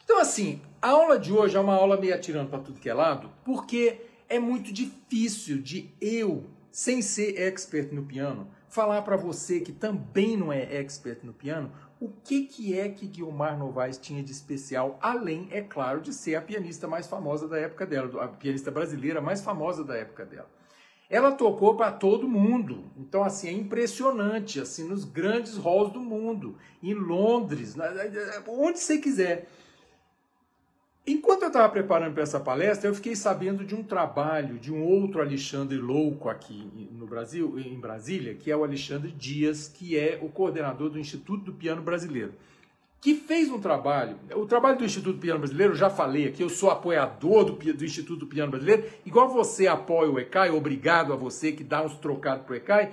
Então, 0.03 0.19
assim, 0.19 0.61
a 0.81 0.89
aula 0.89 1.19
de 1.19 1.31
hoje 1.31 1.55
é 1.55 1.59
uma 1.59 1.75
aula 1.75 1.99
meio 1.99 2.13
atirando 2.13 2.49
para 2.49 2.59
tudo 2.59 2.79
que 2.79 2.89
é 2.89 2.93
lado, 2.93 3.29
porque 3.45 4.01
é 4.27 4.39
muito 4.39 4.73
difícil 4.73 5.61
de 5.61 5.89
eu, 6.01 6.45
sem 6.71 7.01
ser 7.01 7.39
expert 7.39 7.93
no 7.93 8.03
piano, 8.03 8.49
falar 8.71 9.01
para 9.01 9.17
você 9.17 9.59
que 9.59 9.73
também 9.73 10.37
não 10.37 10.51
é 10.51 10.77
expert 10.77 11.19
no 11.23 11.33
piano, 11.33 11.69
o 11.99 12.09
que, 12.09 12.45
que 12.45 12.79
é 12.79 12.89
que 12.89 13.05
Guilmar 13.05 13.55
Novaes 13.59 13.97
tinha 13.97 14.23
de 14.23 14.31
especial, 14.31 14.97
além, 15.01 15.47
é 15.51 15.61
claro, 15.61 16.01
de 16.01 16.13
ser 16.13 16.35
a 16.35 16.41
pianista 16.41 16.87
mais 16.87 17.05
famosa 17.05 17.47
da 17.47 17.59
época 17.59 17.85
dela, 17.85 18.23
a 18.23 18.27
pianista 18.29 18.71
brasileira 18.71 19.21
mais 19.21 19.41
famosa 19.41 19.83
da 19.83 19.95
época 19.95 20.25
dela. 20.25 20.49
Ela 21.09 21.33
tocou 21.33 21.75
para 21.75 21.91
todo 21.91 22.27
mundo, 22.27 22.85
então 22.97 23.21
assim 23.21 23.49
é 23.49 23.51
impressionante, 23.51 24.61
assim 24.61 24.87
nos 24.87 25.03
grandes 25.03 25.57
halls 25.57 25.91
do 25.91 25.99
mundo, 25.99 26.57
em 26.81 26.93
Londres, 26.93 27.75
onde 28.47 28.79
você 28.79 28.97
quiser. 28.97 29.49
Enquanto 31.05 31.41
eu 31.41 31.47
estava 31.47 31.67
preparando 31.67 32.13
para 32.13 32.21
essa 32.21 32.39
palestra, 32.39 32.87
eu 32.87 32.93
fiquei 32.93 33.15
sabendo 33.15 33.65
de 33.65 33.73
um 33.73 33.81
trabalho 33.81 34.59
de 34.59 34.71
um 34.71 34.83
outro 34.83 35.19
Alexandre 35.19 35.77
louco 35.77 36.29
aqui 36.29 36.69
no 36.91 37.07
Brasil, 37.07 37.57
em 37.59 37.79
Brasília, 37.79 38.35
que 38.35 38.51
é 38.51 38.55
o 38.55 38.63
Alexandre 38.63 39.11
Dias, 39.11 39.67
que 39.67 39.97
é 39.97 40.19
o 40.21 40.29
coordenador 40.29 40.91
do 40.91 40.99
Instituto 40.99 41.45
do 41.45 41.53
Piano 41.53 41.81
Brasileiro, 41.81 42.33
que 42.99 43.15
fez 43.15 43.49
um 43.49 43.59
trabalho. 43.59 44.15
O 44.35 44.45
trabalho 44.45 44.77
do 44.77 44.85
Instituto 44.85 45.15
do 45.15 45.21
Piano 45.21 45.39
Brasileiro, 45.39 45.73
eu 45.73 45.77
já 45.77 45.89
falei 45.89 46.27
aqui, 46.27 46.43
eu 46.43 46.49
sou 46.49 46.69
apoiador 46.69 47.45
do, 47.45 47.53
do 47.53 47.83
Instituto 47.83 48.19
do 48.19 48.27
Piano 48.27 48.51
Brasileiro, 48.51 48.87
igual 49.03 49.27
você 49.27 49.65
apoia 49.65 50.11
o 50.11 50.19
ECAI, 50.19 50.51
obrigado 50.51 51.11
a 51.13 51.15
você 51.15 51.51
que 51.51 51.63
dá 51.63 51.83
uns 51.83 51.95
trocados 51.95 52.45
para 52.45 52.53
o 52.53 52.55
ECAI, 52.57 52.91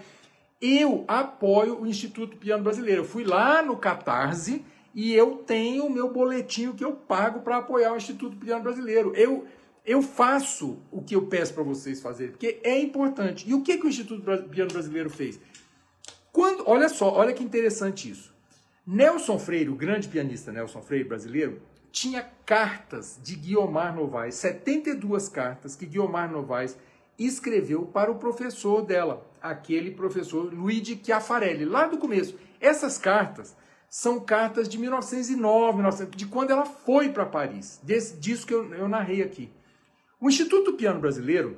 eu 0.63 1.05
apoio 1.07 1.83
o 1.83 1.87
Instituto 1.87 2.31
do 2.31 2.37
Piano 2.39 2.65
Brasileiro. 2.65 3.03
Eu 3.03 3.07
fui 3.07 3.23
lá 3.23 3.63
no 3.63 3.77
Catarse 3.77 4.65
e 4.99 5.15
eu 5.15 5.37
tenho 5.37 5.87
o 5.87 5.91
meu 5.91 6.13
boletinho 6.13 6.75
que 6.75 6.85
eu 6.85 6.93
pago 6.93 7.43
para 7.43 7.59
apoiar 7.59 7.93
o 7.93 7.97
Instituto 7.97 8.37
Piano 8.37 8.65
Brasileiro. 8.65 9.13
Eu, 9.15 9.47
eu 9.87 10.03
faço 10.03 10.83
o 10.91 11.01
que 11.01 11.15
eu 11.15 11.27
peço 11.29 11.55
para 11.55 11.63
vocês 11.63 12.01
fazerem, 12.01 12.33
porque 12.33 12.59
é 12.65 12.81
importante. 12.81 13.49
E 13.49 13.55
o 13.55 13.63
que, 13.63 13.79
que 13.79 13.87
o 13.87 13.89
Instituto 13.89 14.25
Piano 14.49 14.73
Brasileiro 14.73 15.09
fez? 15.09 15.39
Quando, 16.33 16.65
olha 16.69 16.89
só, 16.89 17.13
olha 17.13 17.33
que 17.33 17.45
interessante 17.45 18.11
isso. 18.11 18.35
Nelson 18.85 19.39
Freire, 19.39 19.71
o 19.71 19.77
grande 19.77 20.09
pianista 20.09 20.51
Nelson 20.51 20.83
Freire 20.83 21.09
brasileiro, 21.09 21.63
tinha 21.93 22.29
cartas 22.45 23.21
de 23.23 23.37
Guiomar 23.37 23.95
Novaes, 23.95 24.35
72 24.35 25.29
cartas 25.29 25.77
que 25.77 25.87
Guiomar 25.87 26.29
Novaes 26.29 26.77
escreveu 27.17 27.83
para 27.85 28.11
o 28.11 28.17
professor 28.17 28.83
dela, 28.83 29.25
aquele 29.41 29.93
professor 29.93 30.53
Luigi 30.53 31.01
Chiafarelli, 31.01 31.65
lá 31.65 31.87
do 31.87 31.99
começo. 31.99 32.37
Essas 32.61 32.99
cartas 32.99 33.55
são 33.91 34.21
cartas 34.21 34.69
de 34.69 34.79
1909, 34.79 36.07
de 36.15 36.27
quando 36.27 36.51
ela 36.51 36.67
foi 36.67 37.09
para 37.09 37.25
Paris, 37.25 37.81
desse, 37.83 38.17
disso 38.17 38.47
que 38.47 38.53
eu, 38.53 38.73
eu 38.75 38.89
narrei 38.89 39.23
aqui. 39.23 39.51
O 40.21 40.29
Instituto 40.29 40.75
Piano 40.75 41.01
Brasileiro, 41.01 41.57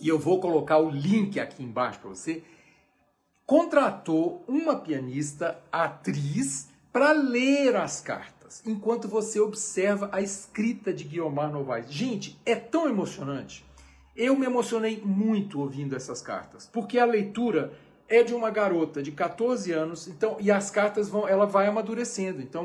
e 0.00 0.08
eu 0.08 0.18
vou 0.18 0.40
colocar 0.40 0.78
o 0.78 0.90
link 0.90 1.38
aqui 1.38 1.62
embaixo 1.62 2.00
para 2.00 2.10
você, 2.10 2.42
contratou 3.44 4.44
uma 4.46 4.76
pianista, 4.76 5.58
atriz, 5.70 6.68
para 6.92 7.12
ler 7.12 7.76
as 7.76 8.00
cartas, 8.00 8.62
enquanto 8.64 9.08
você 9.08 9.40
observa 9.40 10.08
a 10.12 10.20
escrita 10.20 10.92
de 10.92 11.04
Guiomar 11.04 11.50
Novaes. 11.50 11.90
Gente, 11.90 12.38
é 12.46 12.54
tão 12.54 12.88
emocionante. 12.88 13.64
Eu 14.16 14.36
me 14.36 14.46
emocionei 14.46 15.00
muito 15.04 15.60
ouvindo 15.60 15.94
essas 15.94 16.20
cartas, 16.20 16.68
porque 16.72 16.98
a 16.98 17.04
leitura 17.04 17.72
é 18.08 18.22
de 18.22 18.34
uma 18.34 18.50
garota 18.50 19.02
de 19.02 19.12
14 19.12 19.70
anos, 19.72 20.08
então 20.08 20.38
e 20.40 20.50
as 20.50 20.70
cartas 20.70 21.08
vão, 21.08 21.28
ela 21.28 21.46
vai 21.46 21.66
amadurecendo. 21.66 22.40
Então, 22.40 22.64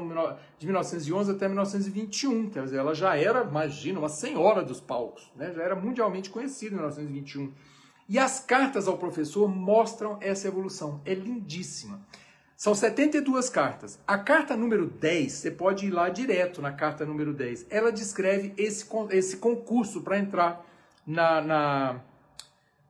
de 0.58 0.66
1911 0.66 1.32
até 1.32 1.48
1921, 1.48 2.50
quer 2.50 2.64
dizer, 2.64 2.78
ela 2.78 2.96
já 2.96 3.16
era, 3.16 3.44
imagina, 3.44 4.00
uma 4.00 4.10
senhora 4.10 4.64
dos 4.64 4.80
palcos, 4.80 5.30
né? 5.36 5.52
Já 5.54 5.64
era 5.64 5.76
mundialmente 5.76 6.30
conhecida 6.30 6.72
em 6.72 6.78
1921. 6.78 7.52
E 8.08 8.18
as 8.18 8.40
cartas 8.40 8.88
ao 8.88 8.98
professor 8.98 9.48
mostram 9.48 10.18
essa 10.22 10.48
evolução. 10.48 11.02
É 11.06 11.14
lindíssima. 11.14 12.02
São 12.56 12.74
72 12.74 13.50
cartas. 13.50 14.00
A 14.08 14.18
carta 14.18 14.56
número 14.56 14.88
10, 14.88 15.32
você 15.32 15.52
pode 15.52 15.88
ir 15.88 15.92
lá 15.92 16.08
direto 16.10 16.62
na 16.62 16.72
carta 16.72 17.06
número 17.06 17.34
10. 17.34 17.66
Ela 17.70 17.92
descreve 17.92 18.54
esse, 18.58 18.88
esse 19.10 19.38
concurso 19.38 20.02
para 20.02 20.18
entrar 20.18 20.66
na, 21.06 21.42
na 21.42 22.00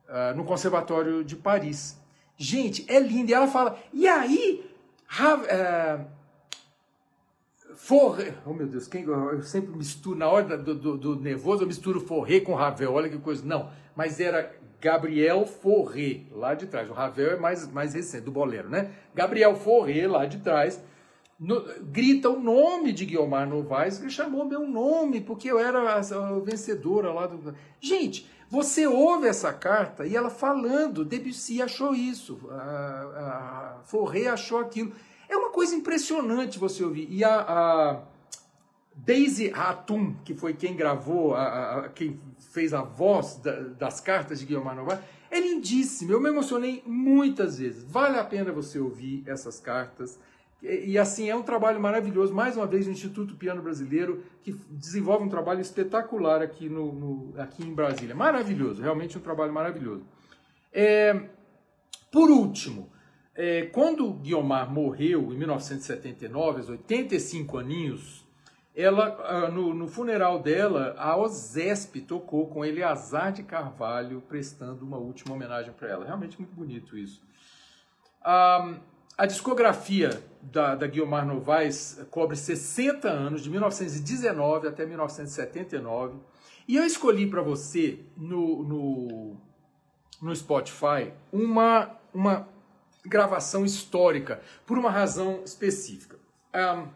uh, 0.08 0.36
no 0.36 0.44
Conservatório 0.44 1.24
de 1.24 1.36
Paris. 1.36 1.98
Gente, 2.36 2.84
é 2.88 2.98
lindo. 2.98 3.30
E 3.30 3.34
ela 3.34 3.46
fala, 3.46 3.78
e 3.92 4.06
aí, 4.06 4.68
uh, 5.20 6.04
Forré, 7.76 8.34
oh 8.46 8.52
meu 8.52 8.66
Deus, 8.66 8.88
quem, 8.88 9.02
eu 9.02 9.42
sempre 9.42 9.76
misturo, 9.76 10.18
na 10.18 10.28
hora 10.28 10.56
do, 10.56 10.74
do, 10.74 10.96
do, 10.96 11.20
nervoso, 11.20 11.62
eu 11.62 11.66
misturo 11.66 12.00
Forré 12.00 12.40
com 12.40 12.54
Ravel, 12.54 12.92
olha 12.92 13.08
que 13.08 13.18
coisa. 13.18 13.44
Não, 13.44 13.70
mas 13.94 14.20
era 14.20 14.54
Gabriel 14.80 15.46
Forré, 15.46 16.22
lá 16.30 16.54
de 16.54 16.66
trás. 16.66 16.88
O 16.88 16.92
Ravel 16.92 17.32
é 17.32 17.36
mais, 17.36 17.70
mais 17.70 17.94
recente, 17.94 18.24
do 18.24 18.30
bolero, 18.30 18.68
né? 18.68 18.92
Gabriel 19.14 19.54
Forré, 19.54 20.06
lá 20.06 20.26
de 20.26 20.38
trás, 20.38 20.82
no, 21.44 21.62
grita 21.82 22.30
o 22.30 22.40
nome 22.40 22.90
de 22.92 23.04
Guiomar 23.04 23.46
Novaes, 23.46 24.00
ele 24.00 24.08
chamou 24.08 24.46
meu 24.46 24.66
nome, 24.66 25.20
porque 25.20 25.50
eu 25.50 25.58
era 25.58 25.78
a, 25.78 25.98
a 25.98 26.40
vencedora 26.40 27.12
lá 27.12 27.26
do. 27.26 27.54
Gente, 27.80 28.26
você 28.48 28.86
ouve 28.86 29.26
essa 29.26 29.52
carta 29.52 30.06
e 30.06 30.16
ela 30.16 30.30
falando, 30.30 31.04
Debussy 31.04 31.60
achou 31.60 31.94
isso, 31.94 32.40
a, 32.50 33.76
a 33.76 33.82
Forré 33.84 34.26
achou 34.26 34.58
aquilo. 34.58 34.92
É 35.28 35.36
uma 35.36 35.50
coisa 35.50 35.74
impressionante 35.74 36.58
você 36.58 36.82
ouvir. 36.82 37.08
E 37.10 37.22
a, 37.22 37.40
a 37.40 38.02
Daisy 38.94 39.52
Hatum, 39.54 40.14
que 40.24 40.34
foi 40.34 40.54
quem 40.54 40.74
gravou, 40.74 41.34
a, 41.34 41.90
quem 41.94 42.20
fez 42.52 42.72
a 42.72 42.82
voz 42.82 43.36
da, 43.36 43.52
das 43.60 44.00
cartas 44.00 44.38
de 44.38 44.46
Guilherme 44.46 44.74
Novaes, 44.76 45.00
é 45.30 45.40
lindíssima. 45.40 46.12
Eu 46.12 46.20
me 46.20 46.30
emocionei 46.30 46.82
muitas 46.86 47.58
vezes. 47.58 47.84
Vale 47.84 48.18
a 48.18 48.24
pena 48.24 48.50
você 48.50 48.78
ouvir 48.78 49.24
essas 49.26 49.60
cartas. 49.60 50.18
E, 50.64 50.98
assim, 50.98 51.28
é 51.28 51.36
um 51.36 51.42
trabalho 51.42 51.78
maravilhoso. 51.78 52.32
Mais 52.32 52.56
uma 52.56 52.66
vez, 52.66 52.86
o 52.86 52.90
Instituto 52.90 53.34
Piano 53.36 53.60
Brasileiro, 53.60 54.24
que 54.42 54.52
desenvolve 54.70 55.22
um 55.22 55.28
trabalho 55.28 55.60
espetacular 55.60 56.40
aqui, 56.40 56.70
no, 56.70 56.90
no 56.90 57.34
aqui 57.38 57.62
em 57.62 57.74
Brasília. 57.74 58.14
Maravilhoso, 58.14 58.80
realmente 58.80 59.18
um 59.18 59.20
trabalho 59.20 59.52
maravilhoso. 59.52 60.06
É, 60.72 61.28
por 62.10 62.30
último, 62.30 62.90
é, 63.34 63.66
quando 63.66 64.10
Guiomar 64.14 64.72
morreu 64.72 65.34
em 65.34 65.36
1979, 65.36 66.60
aos 66.60 66.68
85 66.70 67.58
aninhos, 67.58 68.26
ela, 68.74 69.18
ah, 69.22 69.50
no, 69.50 69.74
no, 69.74 69.86
funeral 69.86 70.40
dela, 70.40 70.94
a 70.96 71.14
OSESP 71.14 72.00
tocou 72.00 72.48
com 72.48 72.64
Eleazar 72.64 73.32
de 73.32 73.42
Carvalho, 73.42 74.22
prestando 74.22 74.82
uma 74.82 74.96
última 74.96 75.34
homenagem 75.34 75.74
para 75.74 75.90
ela. 75.90 76.06
Realmente 76.06 76.40
muito 76.40 76.54
bonito 76.54 76.96
isso. 76.96 77.22
Ah, 78.22 78.78
a 79.16 79.26
discografia 79.26 80.10
da, 80.52 80.74
da 80.74 80.86
Guiomar 80.86 81.26
Novaes 81.26 82.00
cobre 82.10 82.36
60 82.36 83.08
anos, 83.08 83.42
de 83.42 83.50
1919 83.50 84.68
até 84.68 84.86
1979. 84.86 86.18
E 86.66 86.76
eu 86.76 86.84
escolhi 86.84 87.26
para 87.26 87.42
você 87.42 88.00
no, 88.16 88.62
no, 88.62 89.36
no 90.22 90.34
Spotify 90.34 91.12
uma, 91.32 91.90
uma 92.12 92.48
gravação 93.04 93.64
histórica, 93.64 94.40
por 94.66 94.78
uma 94.78 94.90
razão 94.90 95.42
específica. 95.44 96.18
Um, 96.54 96.88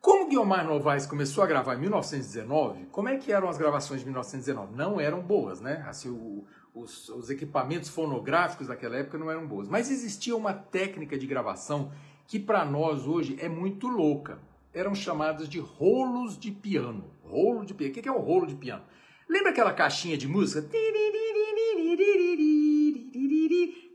como 0.00 0.28
Guiomar 0.28 0.64
Novaes 0.64 1.04
começou 1.04 1.42
a 1.42 1.48
gravar 1.48 1.74
em 1.74 1.80
1919, 1.80 2.86
como 2.92 3.08
é 3.08 3.16
que 3.16 3.32
eram 3.32 3.48
as 3.48 3.58
gravações 3.58 4.00
de 4.00 4.06
1919? 4.06 4.76
Não 4.76 5.00
eram 5.00 5.20
boas, 5.20 5.60
né? 5.60 5.84
Assim, 5.88 6.10
o, 6.10 6.46
os, 6.72 7.08
os, 7.08 7.28
equipamentos 7.28 7.88
fonográficos 7.88 8.68
daquela 8.68 8.96
época 8.96 9.18
não 9.18 9.28
eram 9.28 9.44
boas. 9.48 9.66
Mas 9.68 9.90
existia 9.90 10.36
uma 10.36 10.52
técnica 10.52 11.18
de 11.18 11.26
gravação 11.26 11.90
que 12.26 12.38
para 12.38 12.64
nós 12.64 13.06
hoje 13.06 13.36
é 13.40 13.48
muito 13.48 13.86
louca. 13.86 14.38
Eram 14.72 14.94
chamadas 14.94 15.48
de 15.48 15.58
rolos 15.58 16.38
de 16.38 16.50
piano. 16.50 17.04
Rolo 17.22 17.64
de 17.64 17.72
piano. 17.72 17.92
O 17.92 17.94
que 17.94 18.08
é 18.08 18.12
um 18.12 18.20
rolo 18.20 18.46
de 18.46 18.54
piano? 18.54 18.82
Lembra 19.28 19.50
aquela 19.50 19.72
caixinha 19.72 20.16
de 20.16 20.28
música? 20.28 20.62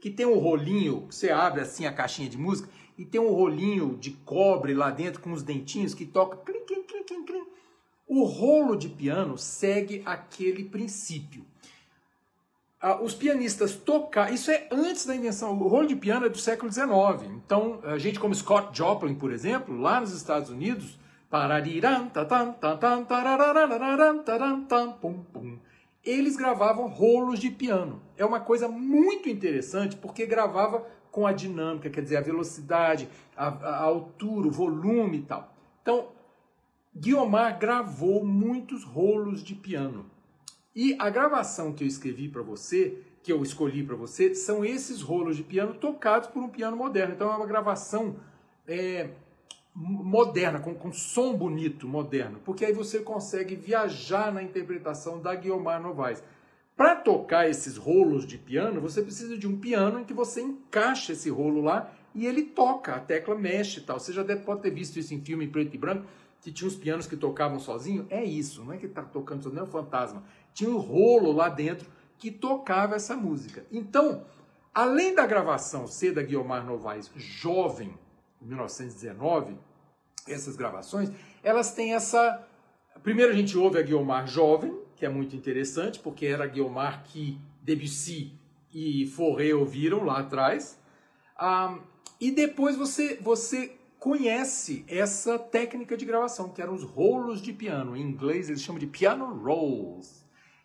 Que 0.02 0.10
tem 0.10 0.26
um 0.26 0.40
rolinho, 0.40 1.08
você 1.10 1.30
abre 1.30 1.62
assim 1.62 1.86
a 1.86 1.94
caixinha 1.94 2.28
de 2.28 2.38
música 2.38 2.70
e 2.98 3.06
tem 3.06 3.22
um 3.22 3.32
rolinho 3.32 3.98
de 3.98 4.12
cobre 4.12 4.74
lá 4.74 4.90
dentro 4.90 5.22
com 5.22 5.32
os 5.32 5.44
dentinhos 5.44 5.94
que 5.94 6.06
toca. 6.06 6.40
O 8.08 8.24
rolo 8.24 8.76
de 8.76 8.90
piano 8.90 9.38
segue 9.38 10.02
aquele 10.06 10.66
princípio. 10.66 11.46
Ah, 12.82 13.00
os 13.00 13.14
pianistas 13.14 13.76
tocar, 13.76 14.34
isso 14.34 14.50
é 14.50 14.68
antes 14.72 15.06
da 15.06 15.16
invenção, 15.16 15.54
o 15.54 15.68
rolo 15.68 15.88
de 15.88 15.96
piano 15.96 16.26
é 16.26 16.30
do 16.30 16.40
século 16.40 16.72
XIX. 16.72 17.30
Então, 17.46 17.80
a 17.84 18.00
gente 18.00 18.20
como 18.20 18.34
Scott 18.34 18.76
Joplin, 18.76 19.14
por 19.14 19.32
exemplo, 19.32 19.80
lá 19.80 20.02
nos 20.02 20.12
Estados 20.12 20.50
Unidos, 20.50 21.00
eles 26.04 26.36
gravavam 26.36 26.88
rolos 26.88 27.40
de 27.40 27.52
piano. 27.52 28.02
É 28.18 28.26
uma 28.26 28.40
coisa 28.40 28.68
muito 28.68 29.30
interessante 29.30 29.96
porque 29.96 30.26
gravava 30.26 30.84
com 31.12 31.28
a 31.28 31.32
dinâmica, 31.32 31.90
quer 31.90 32.02
dizer, 32.02 32.18
a 32.18 32.22
velocidade, 32.22 33.08
a, 33.38 33.48
a 33.48 33.84
altura, 33.84 34.48
o 34.48 34.52
volume 34.52 35.20
e 35.20 35.22
tal. 35.22 35.54
Então, 35.82 36.08
Guiomar 36.96 37.60
gravou 37.60 38.26
muitos 38.26 38.84
rolos 38.84 39.44
de 39.44 39.56
piano. 39.56 40.11
E 40.76 40.96
a 41.00 41.10
gravação 41.10 41.74
que 41.74 41.84
eu 41.84 41.88
escrevi 41.88 42.28
para 42.28 42.42
você, 42.42 42.98
que 43.22 43.32
eu 43.32 43.44
escolhi 43.44 43.84
para 43.84 43.96
você, 43.96 44.34
são 44.34 44.64
esses 44.64 45.02
rolos 45.02 45.38
de 45.38 45.44
piano 45.44 45.74
tocados 45.74 46.28
por 46.30 46.42
um 46.42 46.50
piano 46.50 46.78
moderno. 46.78 47.14
Então 47.14 47.32
é 47.32 47.36
uma 47.36 47.46
gravação 47.46 48.16
é, 48.68 49.10
moderna, 49.76 50.60
com, 50.60 50.74
com 50.74 50.92
som 50.92 51.36
bonito, 51.36 51.88
moderno, 51.88 52.40
porque 52.44 52.66
aí 52.66 52.74
você 52.74 53.00
consegue 53.00 53.56
viajar 53.56 54.32
na 54.32 54.44
interpretação 54.44 55.22
da 55.22 55.34
Guiomar 55.34 55.82
Novaes. 55.82 56.24
Para 56.76 56.96
tocar 56.96 57.50
esses 57.50 57.78
rolos 57.78 58.26
de 58.26 58.38
piano, 58.38 58.82
você 58.82 59.02
precisa 59.02 59.38
de 59.38 59.48
um 59.48 59.58
piano 59.60 60.00
em 60.00 60.04
que 60.04 60.14
você 60.14 60.42
encaixa 60.42 61.14
esse 61.14 61.30
rolo 61.30 61.62
lá 61.62 61.94
e 62.16 62.26
ele 62.26 62.44
toca, 62.44 62.96
a 62.96 63.00
tecla 63.00 63.36
mexe 63.36 63.80
e 63.80 63.84
tal. 63.84 64.00
Você 64.00 64.12
já 64.12 64.24
deve, 64.24 64.42
pode 64.44 64.62
ter 64.62 64.72
visto 64.72 64.98
isso 64.98 65.14
em 65.14 65.22
filme 65.22 65.46
em 65.46 65.50
preto 65.50 65.76
e 65.76 65.78
branco, 65.78 66.06
que 66.42 66.52
tinha 66.52 66.68
uns 66.68 66.76
pianos 66.76 67.06
que 67.06 67.16
tocavam 67.16 67.60
sozinho. 67.60 68.08
É 68.10 68.24
isso, 68.24 68.64
não 68.64 68.74
é 68.74 68.78
que 68.78 68.88
está 68.88 69.04
tocando 69.04 69.44
sozinho, 69.44 69.62
não 69.62 69.68
é 69.68 69.70
um 69.70 69.72
fantasma. 69.72 70.24
Tinha 70.54 70.70
um 70.70 70.78
rolo 70.78 71.32
lá 71.32 71.50
dentro 71.50 71.88
que 72.18 72.30
tocava 72.30 72.96
essa 72.96 73.16
música. 73.16 73.66
Então, 73.72 74.26
além 74.74 75.16
da 75.16 75.26
gravação 75.26 75.88
ser 75.88 76.14
da 76.14 76.22
Guiomar 76.22 76.66
Novaes 76.66 77.10
jovem, 77.16 77.98
em 78.42 78.46
1919, 78.46 79.58
essas 80.28 80.56
gravações, 80.56 81.12
elas 81.44 81.74
têm 81.74 81.94
essa. 81.94 82.48
Primeiro 83.04 83.32
a 83.32 83.36
gente 83.36 83.58
ouve 83.58 83.80
a 83.80 83.82
Guiomar 83.82 84.28
jovem, 84.28 84.78
que 84.96 85.06
é 85.06 85.10
muito 85.10 85.36
interessante, 85.36 86.00
porque 86.00 86.26
era 86.26 86.46
Guiomar 86.46 87.04
que 87.06 87.40
Debussy 87.62 88.34
e 88.74 89.08
Fauré 89.08 89.54
ouviram 89.54 90.04
lá 90.04 90.20
atrás. 90.20 90.80
Ah, 91.36 91.80
e 92.20 92.30
depois 92.30 92.76
você, 92.76 93.18
você 93.22 93.76
conhece 94.00 94.86
essa 94.88 95.40
técnica 95.40 95.98
de 95.98 96.06
gravação, 96.06 96.50
que 96.50 96.62
eram 96.62 96.74
os 96.74 96.84
rolos 96.84 97.42
de 97.42 97.52
piano. 97.52 97.96
Em 97.96 98.02
inglês 98.02 98.50
eles 98.50 98.62
chamam 98.62 98.80
de 98.80 98.88
piano 98.88 99.26
rolls. 99.44 100.21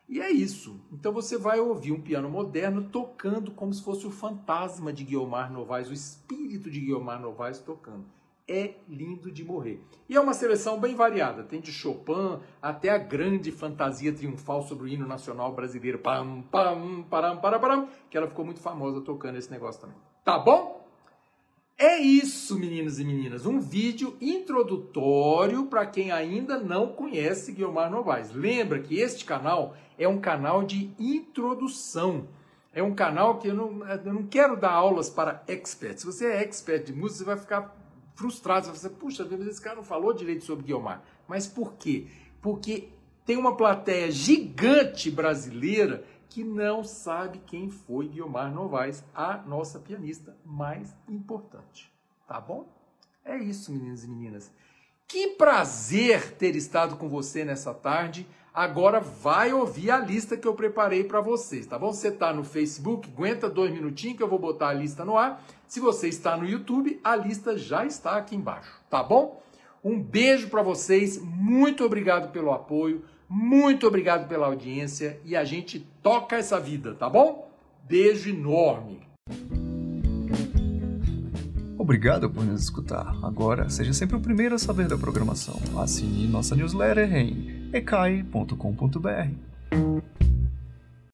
E 0.09 0.21
é 0.21 0.31
isso. 0.31 0.81
Então 0.93 1.13
você 1.13 1.37
vai 1.37 1.59
ouvir 1.59 1.93
um 1.93 2.01
piano 2.01 2.29
moderno 2.29 2.89
tocando 2.91 3.51
como 3.51 3.75
se 3.75 3.83
fosse 3.83 4.07
o 4.07 4.11
fantasma 4.11 4.93
de 4.93 5.05
Guiomar 5.05 5.53
Novaes, 5.53 5.89
o 5.89 5.93
espírito 5.93 6.71
de 6.71 6.81
Guiomar 6.81 7.21
Novaes 7.21 7.59
tocando 7.59 8.05
é 8.49 8.75
lindo 8.89 9.31
de 9.31 9.45
morrer. 9.45 9.83
E 10.09 10.15
é 10.15 10.21
uma 10.21 10.33
seleção 10.33 10.79
bem 10.79 10.95
variada, 10.95 11.43
tem 11.43 11.61
de 11.61 11.73
Chopin 11.73 12.39
até 12.63 12.91
a 12.91 12.99
grande 12.99 13.51
fantasia 13.51 14.13
triunfal 14.13 14.63
sobre 14.63 14.85
o 14.85 14.89
hino 14.89 15.07
nacional 15.07 15.53
brasileiro, 15.53 15.99
pam, 15.99 16.43
pam, 16.43 17.03
param, 17.11 17.39
param, 17.39 17.61
param, 17.61 17.89
que 18.09 18.17
ela 18.17 18.29
ficou 18.29 18.45
muito 18.45 18.61
famosa 18.61 19.01
tocando 19.01 19.37
esse 19.37 19.51
negócio 19.51 19.81
também. 19.81 19.97
Tá 20.25 20.39
bom? 20.39 20.86
É 21.79 21.99
isso, 21.99 22.59
meninos 22.59 22.99
e 22.99 23.05
meninas, 23.05 23.45
um 23.45 23.61
vídeo 23.61 24.17
introdutório 24.19 25.67
para 25.67 25.85
quem 25.85 26.11
ainda 26.11 26.59
não 26.59 26.89
conhece 26.89 27.53
Guilmar 27.53 27.91
Novaes. 27.91 28.33
Lembra 28.33 28.81
que 28.81 28.99
este 28.99 29.27
canal 29.27 29.77
é 29.99 30.09
um 30.09 30.19
canal 30.19 30.65
de 30.65 30.91
introdução. 30.99 32.29
É 32.73 32.83
um 32.83 32.95
canal 32.95 33.39
que 33.39 33.49
eu 33.49 33.55
não, 33.55 33.87
eu 33.87 34.15
não 34.15 34.23
quero 34.23 34.57
dar 34.57 34.73
aulas 34.73 35.11
para 35.11 35.45
experts. 35.47 36.01
Se 36.01 36.07
você 36.07 36.27
é 36.29 36.43
expert 36.43 36.87
de 36.87 36.95
música, 36.95 37.19
você 37.19 37.25
vai 37.25 37.37
ficar 37.37 37.77
frustrados. 38.15 38.71
Você, 38.71 38.89
puxa, 38.89 39.29
esse 39.47 39.61
cara 39.61 39.77
não 39.77 39.85
falou 39.85 40.15
direito 40.15 40.47
sobre 40.47 40.65
Guiomar. 40.65 41.03
Mas 41.29 41.47
por 41.47 41.75
quê? 41.75 42.07
Porque 42.41 42.89
tem 43.27 43.37
uma 43.37 43.55
plateia 43.55 44.11
gigante 44.11 45.11
brasileira 45.11 46.05
que 46.29 46.45
não 46.45 46.85
sabe 46.85 47.41
quem 47.47 47.71
foi 47.71 48.09
Guiomar 48.09 48.53
Novaes, 48.53 49.05
a 49.15 49.39
nossa 49.39 49.79
pianista 49.79 50.37
mais 50.45 50.95
importante. 51.09 51.93
Tá 52.27 52.41
bom? 52.41 52.67
É 53.25 53.37
isso, 53.37 53.73
meninos 53.73 54.05
e 54.05 54.09
meninas. 54.09 54.53
Que 55.09 55.29
prazer 55.29 56.33
ter 56.33 56.57
estado 56.57 56.97
com 56.97 57.09
você 57.09 57.45
nessa 57.45 57.73
tarde. 57.73 58.27
Agora 58.53 59.01
vai 59.01 59.53
ouvir 59.53 59.91
a 59.91 59.99
lista 59.99 60.37
que 60.37 60.49
eu 60.49 60.55
preparei 60.55 61.05
para 61.05 61.21
vocês, 61.21 61.67
tá 61.67 61.79
bom? 61.79 61.93
Você 61.93 62.09
está 62.09 62.33
no 62.33 62.43
Facebook, 62.43 63.09
aguenta 63.09 63.51
dois 63.51 63.71
minutinhos 63.71 64.17
que 64.17 64.23
eu 64.23 64.29
vou 64.29 64.39
botar 64.39 64.69
a 64.69 64.73
lista 64.73 65.05
no 65.05 65.17
ar. 65.17 65.45
Se 65.69 65.79
você 65.79 66.09
está 66.09 66.37
no 66.37 66.47
YouTube, 66.47 66.99
a 67.05 67.15
lista 67.15 67.57
já 67.57 67.85
está 67.85 68.17
aqui 68.17 68.35
embaixo, 68.35 68.81
tá 68.89 69.03
bom? 69.03 69.43
Um 69.85 70.03
beijo 70.03 70.49
para 70.49 70.63
vocês, 70.63 71.21
muito 71.23 71.85
obrigado 71.85 72.33
pelo 72.33 72.51
apoio, 72.51 73.05
muito 73.29 73.87
obrigado 73.87 74.29
pela 74.29 74.47
audiência 74.47 75.21
e 75.25 75.35
a 75.35 75.45
gente 75.45 75.81
toca 76.03 76.37
essa 76.37 76.61
vida, 76.61 76.95
tá 76.95 77.09
bom? 77.09 77.51
Beijo 77.89 78.31
enorme. 78.31 79.01
Obrigado 81.79 82.29
por 82.29 82.45
nos 82.45 82.63
escutar. 82.63 83.15
Agora, 83.23 83.69
seja 83.69 83.93
sempre 83.93 84.17
o 84.17 84.21
primeiro 84.21 84.55
a 84.55 84.59
saber 84.59 84.89
da 84.89 84.99
programação. 84.99 85.61
Assine 85.81 86.27
nossa 86.27 86.57
newsletter 86.57 87.15
em 87.15 87.71
ecai.com.br. 87.73 89.56